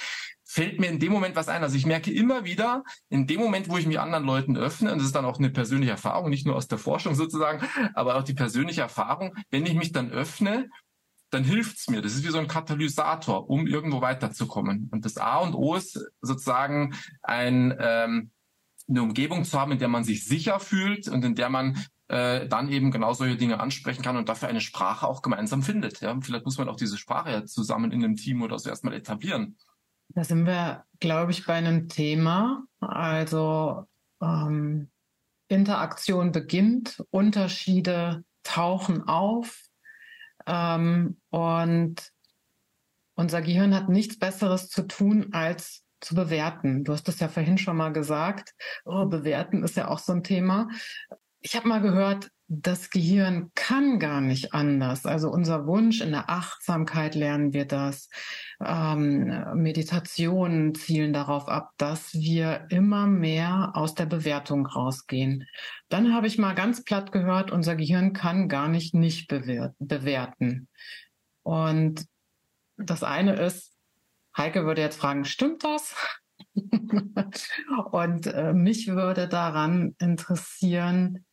fällt 0.54 0.80
mir 0.80 0.88
in 0.88 1.00
dem 1.00 1.12
Moment 1.12 1.36
was 1.36 1.48
ein. 1.48 1.64
Also 1.64 1.76
ich 1.76 1.88
merke 1.88 2.12
immer 2.12 2.46
wieder, 2.46 2.84
in 3.10 3.26
dem 3.26 3.40
Moment, 3.40 3.70
wo 3.70 3.78
ich 3.78 3.88
mich 3.88 4.00
anderen 4.00 4.24
Leuten 4.24 4.56
öffne, 4.56 4.92
und 4.92 5.00
das 5.00 5.08
ist 5.08 5.16
dann 5.16 5.26
auch 5.26 5.40
eine 5.40 5.50
persönliche 5.50 5.92
Erfahrung, 5.92 6.30
nicht 6.30 6.46
nur 6.46 6.56
aus 6.56 6.68
der 6.68 6.78
Forschung 6.78 7.16
sozusagen, 7.16 7.68
aber 7.96 8.18
auch 8.18 8.24
die 8.24 8.36
persönliche 8.36 8.82
Erfahrung, 8.82 9.36
wenn 9.50 9.66
ich 9.66 9.74
mich 9.74 9.94
dann 9.94 10.12
öffne 10.12 10.70
dann 11.34 11.44
hilft's 11.44 11.90
mir. 11.90 12.02
Das 12.02 12.14
ist 12.14 12.24
wie 12.24 12.32
so 12.32 12.38
ein 12.38 12.48
Katalysator, 12.48 13.50
um 13.50 13.68
irgendwo 13.68 14.02
weiterzukommen. 14.02 14.90
Und 14.92 15.06
das 15.06 15.18
A 15.18 15.38
und 15.38 15.56
O 15.56 15.76
ist 15.76 16.00
sozusagen 16.22 16.96
ein, 17.22 17.76
ähm, 17.80 18.32
eine 18.88 19.02
Umgebung 19.02 19.44
zu 19.44 19.60
haben, 19.60 19.72
in 19.72 19.80
der 19.80 19.88
man 19.88 20.04
sich 20.04 20.26
sicher 20.26 20.60
fühlt 20.60 21.08
und 21.08 21.24
in 21.26 21.36
der 21.36 21.50
man 21.50 21.84
äh, 22.10 22.48
dann 22.48 22.70
eben 22.70 22.92
genau 22.92 23.14
solche 23.14 23.38
Dinge 23.38 23.60
ansprechen 23.60 24.04
kann 24.04 24.18
und 24.18 24.30
dafür 24.30 24.50
eine 24.50 24.62
Sprache 24.62 25.08
auch 25.08 25.22
gemeinsam 25.22 25.64
findet. 25.64 26.02
Ja? 26.02 26.18
Vielleicht 26.22 26.46
muss 26.46 26.58
man 26.58 26.70
auch 26.70 26.76
diese 26.76 26.98
Sprache 26.98 27.32
ja 27.32 27.46
zusammen 27.46 27.92
in 27.92 28.04
einem 28.04 28.16
Team 28.16 28.42
oder 28.42 28.60
so 28.60 28.70
erstmal 28.70 28.94
etablieren. 28.94 29.58
Da 30.10 30.24
sind 30.24 30.46
wir, 30.46 30.86
glaube 31.00 31.32
ich, 31.32 31.46
bei 31.46 31.54
einem 31.54 31.90
Thema. 31.90 32.64
Also 32.80 33.88
ähm, 34.22 34.90
Interaktion 35.48 36.32
beginnt, 36.32 37.04
Unterschiede 37.10 38.24
tauchen 38.44 39.08
auf, 39.08 39.64
ähm, 40.48 41.18
und 41.30 42.12
unser 43.16 43.42
Gehirn 43.42 43.76
hat 43.76 43.90
nichts 43.90 44.18
Besseres 44.18 44.70
zu 44.70 44.84
tun, 44.84 45.30
als 45.34 45.84
zu 46.02 46.16
bewerten. 46.16 46.84
Du 46.84 46.94
hast 46.94 47.08
das 47.08 47.20
ja 47.20 47.30
vorhin 47.30 47.58
schon 47.58 47.78
mal 47.78 47.94
gesagt. 47.94 48.54
Oh, 48.86 49.06
bewerten 49.06 49.64
ist 49.64 49.78
ja 49.78 49.88
auch 49.88 50.00
so 50.00 50.14
ein 50.14 50.24
Thema. 50.24 50.70
Ich 51.46 51.58
habe 51.58 51.68
mal 51.68 51.82
gehört, 51.82 52.32
das 52.48 52.90
Gehirn 52.90 53.52
kann 53.54 54.00
gar 54.00 54.22
nicht 54.22 54.54
anders. 54.54 55.06
Also 55.06 55.30
unser 55.30 55.68
Wunsch 55.68 56.00
in 56.00 56.12
der 56.12 56.30
Achtsamkeit 56.30 57.16
lernen 57.16 57.52
wir 57.52 57.66
das. 57.66 58.10
Ähm, 58.64 59.44
Meditationen 59.56 60.74
zielen 60.74 61.12
darauf 61.12 61.50
ab, 61.50 61.72
dass 61.78 62.14
wir 62.14 62.68
immer 62.70 63.08
mehr 63.08 63.72
aus 63.74 63.94
der 63.94 64.06
Bewertung 64.06 64.66
rausgehen. 64.66 65.46
Dann 65.90 66.14
habe 66.14 66.28
ich 66.28 66.38
mal 66.38 66.54
ganz 66.54 66.86
platt 66.86 67.12
gehört, 67.12 67.52
unser 67.52 67.76
Gehirn 67.76 68.14
kann 68.14 68.48
gar 68.48 68.70
nicht 68.70 68.94
nicht 68.94 69.28
bewerten. 69.28 70.70
Und 71.42 72.06
das 72.78 73.04
eine 73.04 73.36
ist, 73.36 73.74
Heike 74.38 74.66
würde 74.66 74.82
jetzt 74.82 74.98
fragen, 74.98 75.26
stimmt 75.26 75.66
das? 75.66 75.94
Und 77.92 78.28
äh, 78.28 78.54
mich 78.54 78.88
würde 78.88 79.28
daran 79.28 79.96
interessieren, 80.00 81.26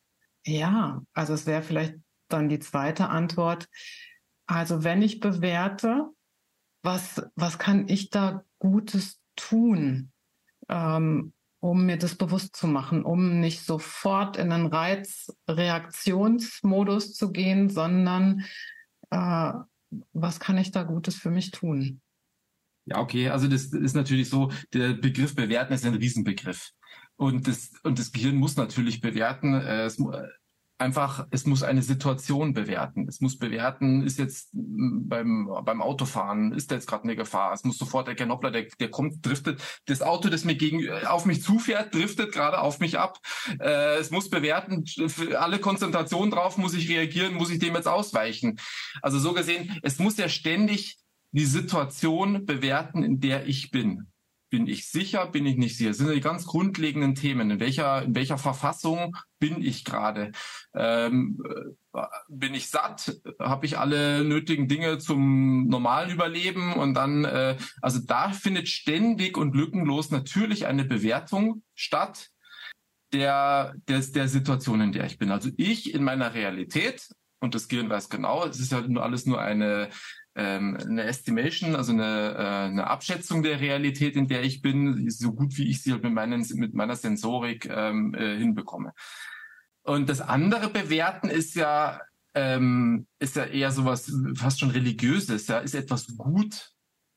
ja, 0.50 1.02
also 1.12 1.34
es 1.34 1.46
wäre 1.46 1.62
vielleicht 1.62 1.94
dann 2.28 2.48
die 2.48 2.58
zweite 2.58 3.08
Antwort. 3.08 3.68
Also 4.46 4.82
wenn 4.84 5.02
ich 5.02 5.20
bewerte, 5.20 6.08
was, 6.82 7.22
was 7.36 7.58
kann 7.58 7.86
ich 7.88 8.08
da 8.10 8.44
Gutes 8.58 9.20
tun, 9.36 10.12
ähm, 10.68 11.32
um 11.60 11.86
mir 11.86 11.98
das 11.98 12.16
bewusst 12.16 12.56
zu 12.56 12.66
machen, 12.66 13.04
um 13.04 13.38
nicht 13.40 13.62
sofort 13.62 14.38
in 14.38 14.50
einen 14.50 14.66
Reizreaktionsmodus 14.66 17.14
zu 17.14 17.30
gehen, 17.32 17.68
sondern 17.68 18.44
äh, 19.10 19.52
was 20.12 20.40
kann 20.40 20.58
ich 20.58 20.70
da 20.70 20.84
Gutes 20.84 21.16
für 21.16 21.30
mich 21.30 21.50
tun? 21.50 22.00
Ja, 22.86 22.98
okay, 22.98 23.28
also 23.28 23.46
das 23.46 23.66
ist 23.66 23.94
natürlich 23.94 24.30
so, 24.30 24.50
der 24.72 24.94
Begriff 24.94 25.34
bewerten 25.34 25.74
ist 25.74 25.84
ein 25.84 25.92
Riesenbegriff. 25.94 26.70
Und 27.16 27.46
das, 27.46 27.72
und 27.82 27.98
das 27.98 28.12
Gehirn 28.12 28.36
muss 28.36 28.56
natürlich 28.56 29.02
bewerten. 29.02 29.52
Äh, 29.52 29.84
es, 29.84 30.02
einfach, 30.80 31.26
es 31.30 31.46
muss 31.46 31.62
eine 31.62 31.82
Situation 31.82 32.54
bewerten. 32.54 33.06
Es 33.08 33.20
muss 33.20 33.38
bewerten, 33.38 34.02
ist 34.02 34.18
jetzt 34.18 34.50
beim, 34.52 35.50
beim 35.64 35.82
Autofahren, 35.82 36.52
ist 36.52 36.70
da 36.70 36.76
jetzt 36.76 36.86
gerade 36.86 37.04
eine 37.04 37.16
Gefahr. 37.16 37.52
Es 37.52 37.64
muss 37.64 37.78
sofort 37.78 38.08
erkennen, 38.08 38.30
hoppla, 38.30 38.50
der, 38.50 38.66
der 38.78 38.90
kommt, 38.90 39.24
driftet. 39.24 39.62
Das 39.86 40.02
Auto, 40.02 40.28
das 40.28 40.44
mir 40.44 40.56
gegen, 40.56 40.90
auf 41.06 41.26
mich 41.26 41.42
zufährt, 41.42 41.94
driftet 41.94 42.32
gerade 42.32 42.60
auf 42.60 42.80
mich 42.80 42.98
ab. 42.98 43.18
Äh, 43.60 43.98
es 43.98 44.10
muss 44.10 44.30
bewerten, 44.30 44.86
für 44.86 45.40
alle 45.40 45.58
Konzentration 45.58 46.30
drauf 46.30 46.56
muss 46.56 46.74
ich 46.74 46.88
reagieren, 46.88 47.34
muss 47.34 47.50
ich 47.50 47.58
dem 47.58 47.74
jetzt 47.74 47.88
ausweichen. 47.88 48.58
Also 49.02 49.18
so 49.18 49.32
gesehen, 49.32 49.78
es 49.82 49.98
muss 49.98 50.16
ja 50.16 50.28
ständig 50.28 50.98
die 51.32 51.46
Situation 51.46 52.46
bewerten, 52.46 53.02
in 53.02 53.20
der 53.20 53.46
ich 53.46 53.70
bin. 53.70 54.09
Bin 54.50 54.66
ich 54.66 54.88
sicher? 54.88 55.26
Bin 55.26 55.46
ich 55.46 55.56
nicht 55.56 55.76
sicher? 55.76 55.90
Das 55.90 55.98
sind 55.98 56.12
die 56.12 56.20
ganz 56.20 56.44
grundlegenden 56.44 57.14
Themen. 57.14 57.52
In 57.52 57.60
welcher, 57.60 58.02
in 58.02 58.16
welcher 58.16 58.36
Verfassung 58.36 59.16
bin 59.38 59.62
ich 59.62 59.84
gerade? 59.84 60.32
Ähm, 60.74 61.40
äh, 61.94 62.00
bin 62.28 62.54
ich 62.54 62.68
satt? 62.68 63.20
Habe 63.38 63.66
ich 63.66 63.78
alle 63.78 64.24
nötigen 64.24 64.66
Dinge 64.66 64.98
zum 64.98 65.68
normalen 65.68 66.10
Überleben? 66.10 66.72
Und 66.72 66.94
dann, 66.94 67.24
äh, 67.24 67.56
also 67.80 68.00
da 68.04 68.32
findet 68.32 68.68
ständig 68.68 69.38
und 69.38 69.54
lückenlos 69.54 70.10
natürlich 70.10 70.66
eine 70.66 70.84
Bewertung 70.84 71.62
statt 71.76 72.30
der, 73.12 73.74
der, 73.88 74.00
der 74.00 74.28
Situation, 74.28 74.80
in 74.80 74.92
der 74.92 75.04
ich 75.06 75.18
bin. 75.18 75.30
Also 75.30 75.50
ich 75.56 75.94
in 75.94 76.02
meiner 76.02 76.34
Realität, 76.34 77.08
und 77.40 77.54
das 77.54 77.68
Gehirn 77.68 77.88
weiß 77.88 78.08
genau, 78.08 78.44
es 78.44 78.60
ist 78.60 78.72
ja 78.72 78.80
nur 78.80 79.02
alles 79.02 79.26
nur 79.26 79.40
eine 79.40 79.90
ähm, 80.40 80.78
eine 80.80 81.04
Estimation, 81.04 81.76
also 81.76 81.92
eine, 81.92 82.34
äh, 82.34 82.68
eine 82.70 82.86
Abschätzung 82.86 83.42
der 83.42 83.60
Realität, 83.60 84.16
in 84.16 84.26
der 84.26 84.42
ich 84.42 84.62
bin, 84.62 85.10
so 85.10 85.32
gut 85.32 85.58
wie 85.58 85.68
ich 85.68 85.82
sie 85.82 85.92
halt 85.92 86.02
mit, 86.02 86.14
meinen, 86.14 86.46
mit 86.54 86.72
meiner 86.72 86.96
Sensorik 86.96 87.68
ähm, 87.70 88.14
äh, 88.14 88.38
hinbekomme. 88.38 88.92
Und 89.82 90.08
das 90.08 90.22
andere 90.22 90.70
Bewerten 90.70 91.28
ist 91.28 91.54
ja 91.56 92.00
ähm, 92.34 93.06
ist 93.18 93.36
ja 93.36 93.44
eher 93.44 93.70
sowas 93.70 94.12
fast 94.36 94.60
schon 94.60 94.70
religiöses. 94.70 95.46
Ja, 95.48 95.58
ist 95.58 95.74
etwas 95.74 96.16
gut 96.16 96.70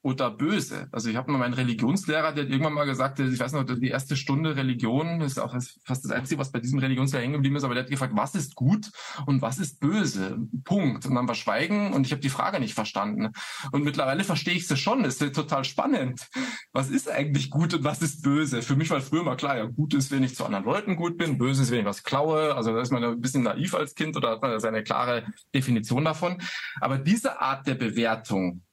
oder 0.03 0.29
böse. 0.29 0.89
Also 0.91 1.09
ich 1.09 1.15
habe 1.15 1.31
mal 1.31 1.37
meinen 1.37 1.53
Religionslehrer, 1.53 2.33
der 2.33 2.43
hat 2.43 2.51
irgendwann 2.51 2.73
mal 2.73 2.85
gesagt, 2.85 3.19
ich 3.19 3.39
weiß 3.39 3.53
noch, 3.53 3.63
die 3.63 3.87
erste 3.87 4.17
Stunde 4.17 4.55
Religion 4.57 5.21
ist 5.21 5.39
auch 5.39 5.53
fast 5.53 6.03
das 6.03 6.11
Einzige, 6.11 6.39
was 6.39 6.51
bei 6.51 6.59
diesem 6.59 6.79
Religionslehrer 6.79 7.23
hängen 7.23 7.33
geblieben 7.33 7.55
ist, 7.55 7.63
aber 7.63 7.73
der 7.73 7.83
hat 7.83 7.89
gefragt, 7.89 8.11
was 8.13 8.35
ist 8.35 8.53
gut 8.53 8.91
und 9.25 9.41
was 9.41 9.59
ist 9.59 9.79
böse? 9.79 10.37
Punkt. 10.65 11.05
Und 11.05 11.15
dann 11.15 11.25
war 11.25 11.35
Schweigen 11.35 11.93
und 11.93 12.05
ich 12.05 12.11
habe 12.11 12.21
die 12.21 12.29
Frage 12.29 12.59
nicht 12.59 12.73
verstanden. 12.73 13.31
Und 13.71 13.85
mittlerweile 13.85 14.25
verstehe 14.25 14.55
ich 14.55 14.67
sie 14.67 14.75
schon. 14.75 15.05
Es 15.05 15.21
ist 15.21 15.35
total 15.35 15.63
spannend. 15.63 16.27
Was 16.73 16.89
ist 16.89 17.09
eigentlich 17.09 17.49
gut 17.49 17.73
und 17.73 17.85
was 17.85 18.01
ist 18.01 18.23
böse? 18.23 18.61
Für 18.61 18.75
mich 18.75 18.89
war 18.89 18.99
früher 18.99 19.23
mal 19.23 19.37
klar, 19.37 19.57
ja, 19.57 19.65
gut 19.65 19.93
ist, 19.93 20.11
wenn 20.11 20.23
ich 20.23 20.35
zu 20.35 20.43
anderen 20.43 20.65
Leuten 20.65 20.97
gut 20.97 21.17
bin, 21.17 21.37
böse 21.37 21.63
ist, 21.63 21.71
wenn 21.71 21.79
ich 21.79 21.85
was 21.85 22.03
klaue. 22.03 22.55
Also 22.55 22.73
da 22.73 22.81
ist 22.81 22.91
man 22.91 23.01
ein 23.05 23.21
bisschen 23.21 23.43
naiv 23.43 23.73
als 23.73 23.95
Kind 23.95 24.17
oder 24.17 24.31
hat 24.31 24.41
man 24.41 24.59
seine 24.59 24.83
klare 24.83 25.23
Definition 25.55 26.03
davon. 26.03 26.41
Aber 26.81 26.97
diese 26.97 27.39
Art 27.39 27.65
der 27.67 27.75
Bewertung, 27.75 28.63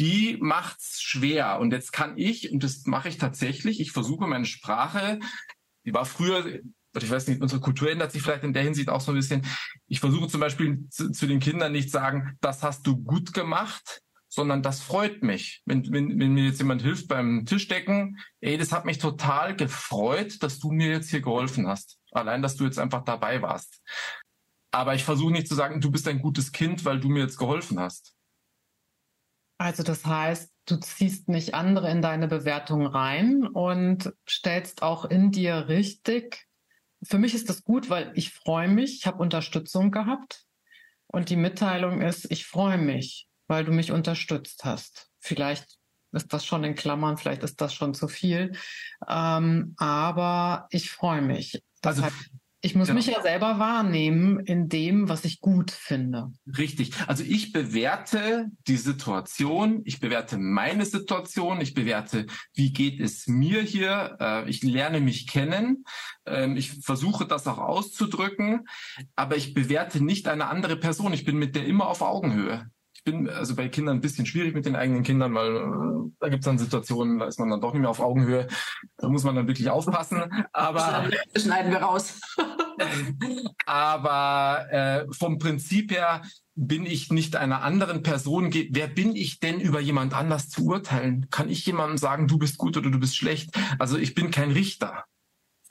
die 0.00 0.38
macht's 0.40 1.02
schwer. 1.02 1.60
Und 1.60 1.72
jetzt 1.72 1.92
kann 1.92 2.16
ich, 2.16 2.50
und 2.50 2.64
das 2.64 2.86
mache 2.86 3.08
ich 3.08 3.18
tatsächlich, 3.18 3.80
ich 3.80 3.92
versuche 3.92 4.26
meine 4.26 4.46
Sprache, 4.46 5.20
die 5.84 5.92
war 5.92 6.06
früher, 6.06 6.60
ich 6.96 7.10
weiß 7.10 7.28
nicht, 7.28 7.42
unsere 7.42 7.60
Kultur 7.60 7.90
ändert 7.90 8.10
sich 8.10 8.22
vielleicht 8.22 8.42
in 8.42 8.54
der 8.54 8.62
Hinsicht 8.62 8.88
auch 8.88 9.02
so 9.02 9.12
ein 9.12 9.16
bisschen. 9.16 9.46
Ich 9.86 10.00
versuche 10.00 10.28
zum 10.28 10.40
Beispiel 10.40 10.88
zu, 10.88 11.12
zu 11.12 11.26
den 11.26 11.38
Kindern 11.38 11.72
nicht 11.72 11.90
sagen, 11.90 12.36
das 12.40 12.62
hast 12.62 12.86
du 12.86 12.96
gut 12.96 13.34
gemacht, 13.34 14.00
sondern 14.28 14.62
das 14.62 14.80
freut 14.80 15.22
mich. 15.22 15.62
Wenn, 15.66 15.92
wenn, 15.92 16.18
wenn 16.18 16.32
mir 16.32 16.44
jetzt 16.44 16.60
jemand 16.60 16.82
hilft 16.82 17.06
beim 17.08 17.44
Tischdecken, 17.44 18.18
ey, 18.40 18.56
das 18.56 18.72
hat 18.72 18.86
mich 18.86 18.98
total 18.98 19.54
gefreut, 19.54 20.42
dass 20.42 20.58
du 20.58 20.70
mir 20.70 20.88
jetzt 20.88 21.10
hier 21.10 21.20
geholfen 21.20 21.68
hast. 21.68 21.98
Allein, 22.10 22.40
dass 22.40 22.56
du 22.56 22.64
jetzt 22.64 22.78
einfach 22.78 23.04
dabei 23.04 23.42
warst. 23.42 23.82
Aber 24.72 24.94
ich 24.94 25.04
versuche 25.04 25.32
nicht 25.32 25.48
zu 25.48 25.54
sagen, 25.54 25.80
du 25.80 25.90
bist 25.90 26.08
ein 26.08 26.22
gutes 26.22 26.52
Kind, 26.52 26.84
weil 26.84 27.00
du 27.00 27.08
mir 27.08 27.24
jetzt 27.24 27.38
geholfen 27.38 27.78
hast. 27.78 28.14
Also 29.60 29.82
das 29.82 30.06
heißt, 30.06 30.50
du 30.64 30.76
ziehst 30.76 31.28
nicht 31.28 31.52
andere 31.52 31.90
in 31.90 32.00
deine 32.00 32.28
Bewertung 32.28 32.86
rein 32.86 33.46
und 33.46 34.10
stellst 34.26 34.82
auch 34.82 35.04
in 35.04 35.32
dir 35.32 35.68
richtig. 35.68 36.46
Für 37.02 37.18
mich 37.18 37.34
ist 37.34 37.50
das 37.50 37.62
gut, 37.62 37.90
weil 37.90 38.10
ich 38.14 38.32
freue 38.32 38.68
mich, 38.68 39.00
ich 39.00 39.06
habe 39.06 39.18
Unterstützung 39.18 39.90
gehabt 39.90 40.46
und 41.08 41.28
die 41.28 41.36
Mitteilung 41.36 42.00
ist, 42.00 42.30
ich 42.30 42.46
freue 42.46 42.78
mich, 42.78 43.28
weil 43.48 43.66
du 43.66 43.70
mich 43.70 43.92
unterstützt 43.92 44.64
hast. 44.64 45.10
Vielleicht 45.18 45.76
ist 46.12 46.32
das 46.32 46.46
schon 46.46 46.64
in 46.64 46.74
Klammern, 46.74 47.18
vielleicht 47.18 47.42
ist 47.42 47.60
das 47.60 47.74
schon 47.74 47.92
zu 47.92 48.08
viel, 48.08 48.52
ähm, 49.06 49.74
aber 49.76 50.68
ich 50.70 50.90
freue 50.90 51.20
mich. 51.20 51.62
Das 51.82 51.98
also 52.00 52.16
ich 52.62 52.74
muss 52.74 52.88
genau. 52.88 52.98
mich 52.98 53.06
ja 53.06 53.22
selber 53.22 53.58
wahrnehmen 53.58 54.40
in 54.40 54.68
dem, 54.68 55.08
was 55.08 55.24
ich 55.24 55.40
gut 55.40 55.70
finde. 55.70 56.32
Richtig. 56.58 56.92
Also 57.06 57.24
ich 57.24 57.52
bewerte 57.52 58.50
die 58.68 58.76
Situation, 58.76 59.80
ich 59.84 59.98
bewerte 59.98 60.36
meine 60.36 60.84
Situation, 60.84 61.60
ich 61.62 61.72
bewerte, 61.72 62.26
wie 62.54 62.72
geht 62.72 63.00
es 63.00 63.26
mir 63.26 63.62
hier, 63.62 64.16
äh, 64.20 64.50
ich 64.50 64.62
lerne 64.62 65.00
mich 65.00 65.26
kennen, 65.26 65.84
ähm, 66.26 66.56
ich 66.56 66.72
versuche 66.84 67.26
das 67.26 67.46
auch 67.46 67.58
auszudrücken, 67.58 68.66
aber 69.16 69.36
ich 69.36 69.54
bewerte 69.54 70.04
nicht 70.04 70.28
eine 70.28 70.48
andere 70.48 70.76
Person. 70.76 71.14
Ich 71.14 71.24
bin 71.24 71.38
mit 71.38 71.56
der 71.56 71.64
immer 71.64 71.88
auf 71.88 72.02
Augenhöhe 72.02 72.70
ich 73.00 73.04
bin 73.04 73.30
also 73.30 73.56
bei 73.56 73.68
Kindern 73.68 73.96
ein 73.96 74.00
bisschen 74.02 74.26
schwierig 74.26 74.54
mit 74.54 74.66
den 74.66 74.76
eigenen 74.76 75.02
Kindern, 75.02 75.34
weil 75.34 75.56
äh, 75.56 76.12
da 76.20 76.28
gibt 76.28 76.42
es 76.42 76.44
dann 76.44 76.58
Situationen, 76.58 77.18
da 77.18 77.26
ist 77.26 77.38
man 77.38 77.48
dann 77.48 77.62
doch 77.62 77.72
nicht 77.72 77.80
mehr 77.80 77.88
auf 77.88 78.00
Augenhöhe. 78.00 78.46
Da 78.98 79.08
muss 79.08 79.24
man 79.24 79.34
dann 79.34 79.48
wirklich 79.48 79.70
aufpassen. 79.70 80.22
Aber 80.52 81.08
schneiden 81.34 81.72
wir 81.72 81.78
raus. 81.78 82.20
aber 83.66 84.66
äh, 84.70 85.06
vom 85.12 85.38
Prinzip 85.38 85.92
her 85.92 86.20
bin 86.54 86.84
ich 86.84 87.10
nicht 87.10 87.36
einer 87.36 87.62
anderen 87.62 88.02
Person. 88.02 88.52
Wer 88.52 88.88
bin 88.88 89.16
ich 89.16 89.40
denn 89.40 89.60
über 89.60 89.80
jemand 89.80 90.12
anders 90.12 90.50
zu 90.50 90.66
urteilen? 90.66 91.28
Kann 91.30 91.48
ich 91.48 91.64
jemandem 91.64 91.96
sagen, 91.96 92.28
du 92.28 92.36
bist 92.36 92.58
gut 92.58 92.76
oder 92.76 92.90
du 92.90 93.00
bist 93.00 93.16
schlecht? 93.16 93.58
Also 93.78 93.96
ich 93.96 94.14
bin 94.14 94.30
kein 94.30 94.50
Richter 94.50 95.04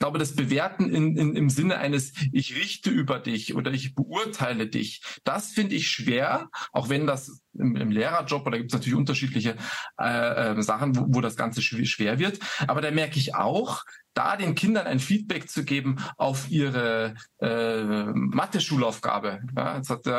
glaube, 0.00 0.18
das 0.18 0.34
Bewerten 0.34 0.92
in, 0.92 1.16
in, 1.16 1.36
im 1.36 1.50
Sinne 1.50 1.78
eines, 1.78 2.12
ich 2.32 2.56
richte 2.56 2.90
über 2.90 3.20
dich 3.20 3.54
oder 3.54 3.70
ich 3.70 3.94
beurteile 3.94 4.66
dich, 4.66 5.02
das 5.24 5.50
finde 5.50 5.76
ich 5.76 5.88
schwer, 5.88 6.48
auch 6.72 6.88
wenn 6.88 7.06
das 7.06 7.42
im, 7.52 7.76
im 7.76 7.90
Lehrerjob, 7.90 8.46
oder 8.46 8.58
gibt 8.58 8.72
es 8.72 8.78
natürlich 8.78 8.98
unterschiedliche 8.98 9.56
äh, 10.00 10.58
äh, 10.58 10.62
Sachen, 10.62 10.96
wo, 10.96 11.04
wo 11.08 11.20
das 11.20 11.36
Ganze 11.36 11.60
schwer 11.62 12.18
wird. 12.18 12.40
Aber 12.66 12.80
da 12.80 12.90
merke 12.90 13.18
ich 13.18 13.34
auch, 13.34 13.82
da 14.14 14.36
den 14.36 14.54
Kindern 14.54 14.86
ein 14.86 15.00
Feedback 15.00 15.50
zu 15.50 15.64
geben 15.64 15.96
auf 16.16 16.50
ihre 16.50 17.14
äh, 17.40 18.04
Mathe-Schulaufgabe. 18.14 19.40
Ja, 19.54 19.76
jetzt 19.76 19.90
hat 19.90 20.06
der, 20.06 20.14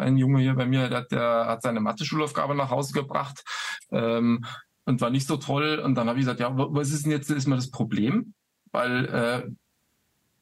äh, 0.00 0.04
ein 0.04 0.18
Junge 0.18 0.42
hier 0.42 0.54
bei 0.54 0.66
mir, 0.66 0.88
der, 0.90 1.02
der 1.06 1.46
hat 1.46 1.62
seine 1.62 1.80
Mathe-Schulaufgabe 1.80 2.54
nach 2.54 2.70
Hause 2.70 2.92
gebracht 2.92 3.42
ähm, 3.90 4.44
und 4.84 5.00
war 5.00 5.10
nicht 5.10 5.26
so 5.26 5.38
toll. 5.38 5.80
Und 5.82 5.94
dann 5.94 6.08
habe 6.08 6.18
ich 6.18 6.26
gesagt, 6.26 6.40
ja, 6.40 6.50
was 6.54 6.90
ist 6.90 7.06
denn 7.06 7.12
jetzt 7.12 7.30
ist 7.30 7.48
mal 7.48 7.56
das 7.56 7.70
Problem? 7.70 8.34
Weil 8.76 9.06
äh, 9.06 9.50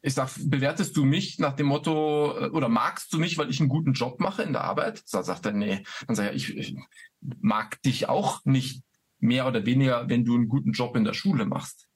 ich 0.02 0.14
sag, 0.14 0.28
bewertest 0.38 0.96
du 0.96 1.04
mich 1.04 1.38
nach 1.38 1.54
dem 1.54 1.66
Motto 1.66 2.36
äh, 2.36 2.50
oder 2.50 2.68
magst 2.68 3.12
du 3.12 3.18
mich, 3.18 3.38
weil 3.38 3.48
ich 3.48 3.60
einen 3.60 3.68
guten 3.68 3.92
Job 3.92 4.18
mache 4.18 4.42
in 4.42 4.52
der 4.52 4.64
Arbeit? 4.64 5.04
Da 5.12 5.22
sagt 5.22 5.46
er, 5.46 5.52
nee. 5.52 5.84
Dann 6.06 6.16
sage 6.16 6.32
ich, 6.32 6.54
ich 6.56 6.76
mag 7.40 7.80
dich 7.82 8.08
auch 8.08 8.44
nicht 8.44 8.82
mehr 9.18 9.46
oder 9.46 9.64
weniger, 9.64 10.08
wenn 10.08 10.24
du 10.24 10.34
einen 10.34 10.48
guten 10.48 10.72
Job 10.72 10.96
in 10.96 11.04
der 11.04 11.14
Schule 11.14 11.46
machst. 11.46 11.86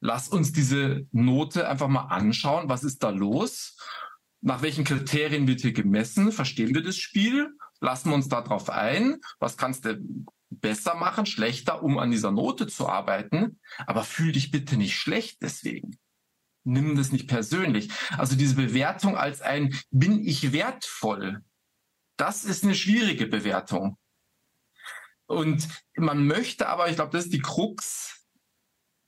Lass 0.00 0.28
uns 0.28 0.52
diese 0.52 1.06
Note 1.10 1.68
einfach 1.68 1.88
mal 1.88 2.04
anschauen. 2.04 2.68
Was 2.68 2.84
ist 2.84 3.02
da 3.02 3.08
los? 3.08 3.78
Nach 4.42 4.60
welchen 4.60 4.84
Kriterien 4.84 5.48
wird 5.48 5.62
hier 5.62 5.72
gemessen? 5.72 6.32
Verstehen 6.32 6.74
wir 6.74 6.82
das 6.82 6.96
Spiel? 6.96 7.48
Lassen 7.80 8.10
wir 8.10 8.14
uns 8.14 8.28
da 8.28 8.42
drauf 8.42 8.68
ein? 8.68 9.20
Was 9.38 9.56
kannst 9.56 9.86
du 9.86 10.00
besser 10.50 10.94
machen, 10.94 11.26
schlechter, 11.26 11.82
um 11.82 11.98
an 11.98 12.10
dieser 12.10 12.30
Note 12.30 12.66
zu 12.66 12.88
arbeiten. 12.88 13.60
Aber 13.86 14.04
fühl 14.04 14.32
dich 14.32 14.50
bitte 14.50 14.76
nicht 14.76 14.96
schlecht 14.96 15.42
deswegen. 15.42 15.96
Nimm 16.64 16.96
das 16.96 17.12
nicht 17.12 17.28
persönlich. 17.28 17.90
Also 18.18 18.36
diese 18.36 18.56
Bewertung 18.56 19.16
als 19.16 19.40
ein 19.40 19.78
bin 19.90 20.22
ich 20.22 20.52
wertvoll, 20.52 21.42
das 22.20 22.44
ist 22.44 22.64
eine 22.64 22.74
schwierige 22.74 23.26
Bewertung. 23.26 23.96
Und 25.26 25.68
man 25.96 26.26
möchte 26.26 26.68
aber, 26.68 26.90
ich 26.90 26.96
glaube, 26.96 27.12
das 27.12 27.24
ist 27.24 27.32
die 27.32 27.40
Krux. 27.40 28.26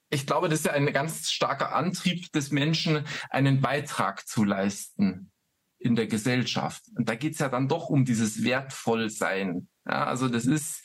Ich 0.08 0.26
glaube, 0.26 0.48
das 0.48 0.60
ist 0.60 0.66
ja 0.66 0.72
ein 0.72 0.90
ganz 0.92 1.30
starker 1.30 1.74
Antrieb 1.74 2.32
des 2.32 2.52
Menschen, 2.52 3.04
einen 3.28 3.60
Beitrag 3.60 4.26
zu 4.26 4.44
leisten 4.44 5.30
in 5.78 5.94
der 5.94 6.06
Gesellschaft. 6.06 6.84
Und 6.96 7.08
da 7.08 7.14
geht's 7.14 7.38
ja 7.38 7.48
dann 7.48 7.68
doch 7.68 7.90
um 7.90 8.06
dieses 8.06 8.44
Wertvollsein. 8.44 9.68
Ja, 9.86 10.04
also 10.04 10.28
das 10.28 10.46
ist, 10.46 10.82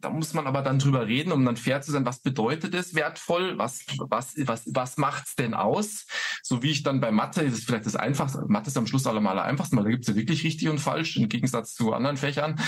da 0.00 0.10
muss 0.10 0.34
man 0.34 0.46
aber 0.46 0.62
dann 0.62 0.78
drüber 0.78 1.06
reden, 1.06 1.32
um 1.32 1.44
dann 1.44 1.56
fair 1.56 1.80
zu 1.80 1.92
sein, 1.92 2.06
was 2.06 2.20
bedeutet 2.20 2.74
es 2.74 2.94
wertvoll, 2.94 3.58
was, 3.58 3.80
was, 3.98 4.34
was, 4.38 4.62
was 4.66 4.96
macht's 4.96 5.36
denn 5.36 5.54
aus? 5.54 6.06
So 6.42 6.62
wie 6.62 6.70
ich 6.70 6.82
dann 6.82 7.00
bei 7.00 7.10
Mathe, 7.10 7.44
das 7.44 7.54
ist 7.54 7.66
vielleicht 7.66 7.86
das 7.86 7.96
Einfachste, 7.96 8.44
Mathe 8.48 8.68
ist 8.68 8.76
am 8.76 8.86
Schluss 8.86 9.06
allemal 9.06 9.38
am 9.38 9.46
einfachsten, 9.46 9.76
weil 9.76 9.84
da 9.84 9.90
gibt's 9.90 10.08
ja 10.08 10.16
wirklich 10.16 10.44
richtig 10.44 10.68
und 10.68 10.78
falsch, 10.78 11.16
im 11.16 11.28
Gegensatz 11.28 11.74
zu 11.74 11.92
anderen 11.92 12.16
Fächern. 12.16 12.60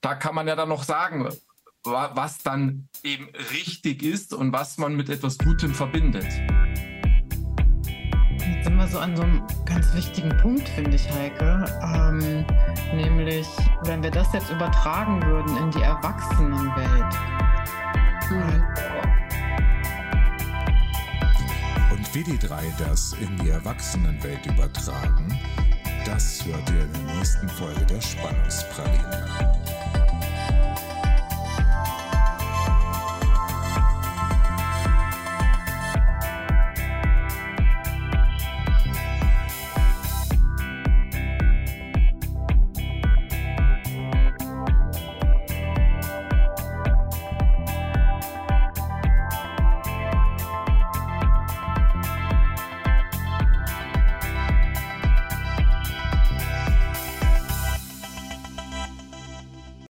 Da 0.00 0.14
kann 0.14 0.34
man 0.34 0.48
ja 0.48 0.56
dann 0.56 0.68
noch 0.68 0.84
sagen, 0.84 1.28
was 1.84 2.38
dann 2.38 2.88
eben 3.02 3.28
richtig 3.52 4.02
ist 4.02 4.34
und 4.34 4.52
was 4.52 4.78
man 4.78 4.94
mit 4.94 5.08
etwas 5.08 5.38
Gutem 5.38 5.74
verbindet. 5.74 6.26
Sind 8.62 8.76
wir 8.76 8.88
so 8.88 8.98
an 8.98 9.16
so 9.16 9.22
einem 9.22 9.42
ganz 9.64 9.94
wichtigen 9.94 10.36
Punkt, 10.38 10.68
finde 10.68 10.96
ich, 10.96 11.08
Heike. 11.10 11.64
Ähm, 11.82 12.44
nämlich, 12.94 13.46
wenn 13.84 14.02
wir 14.02 14.10
das 14.10 14.32
jetzt 14.32 14.50
übertragen 14.50 15.22
würden 15.22 15.56
in 15.56 15.70
die 15.70 15.82
Erwachsenenwelt. 15.82 17.14
Mhm. 18.30 18.64
Und 21.90 22.14
wie 22.14 22.24
die 22.24 22.38
drei 22.38 22.64
das 22.78 23.14
in 23.20 23.36
die 23.38 23.50
Erwachsenenwelt 23.50 24.44
übertragen, 24.46 25.38
das 26.04 26.44
hört 26.44 26.68
ihr 26.70 26.82
in 26.82 26.92
der 26.92 27.14
nächsten 27.16 27.48
Folge 27.48 27.84
der 27.86 28.00
Spannungspraline. 28.00 29.67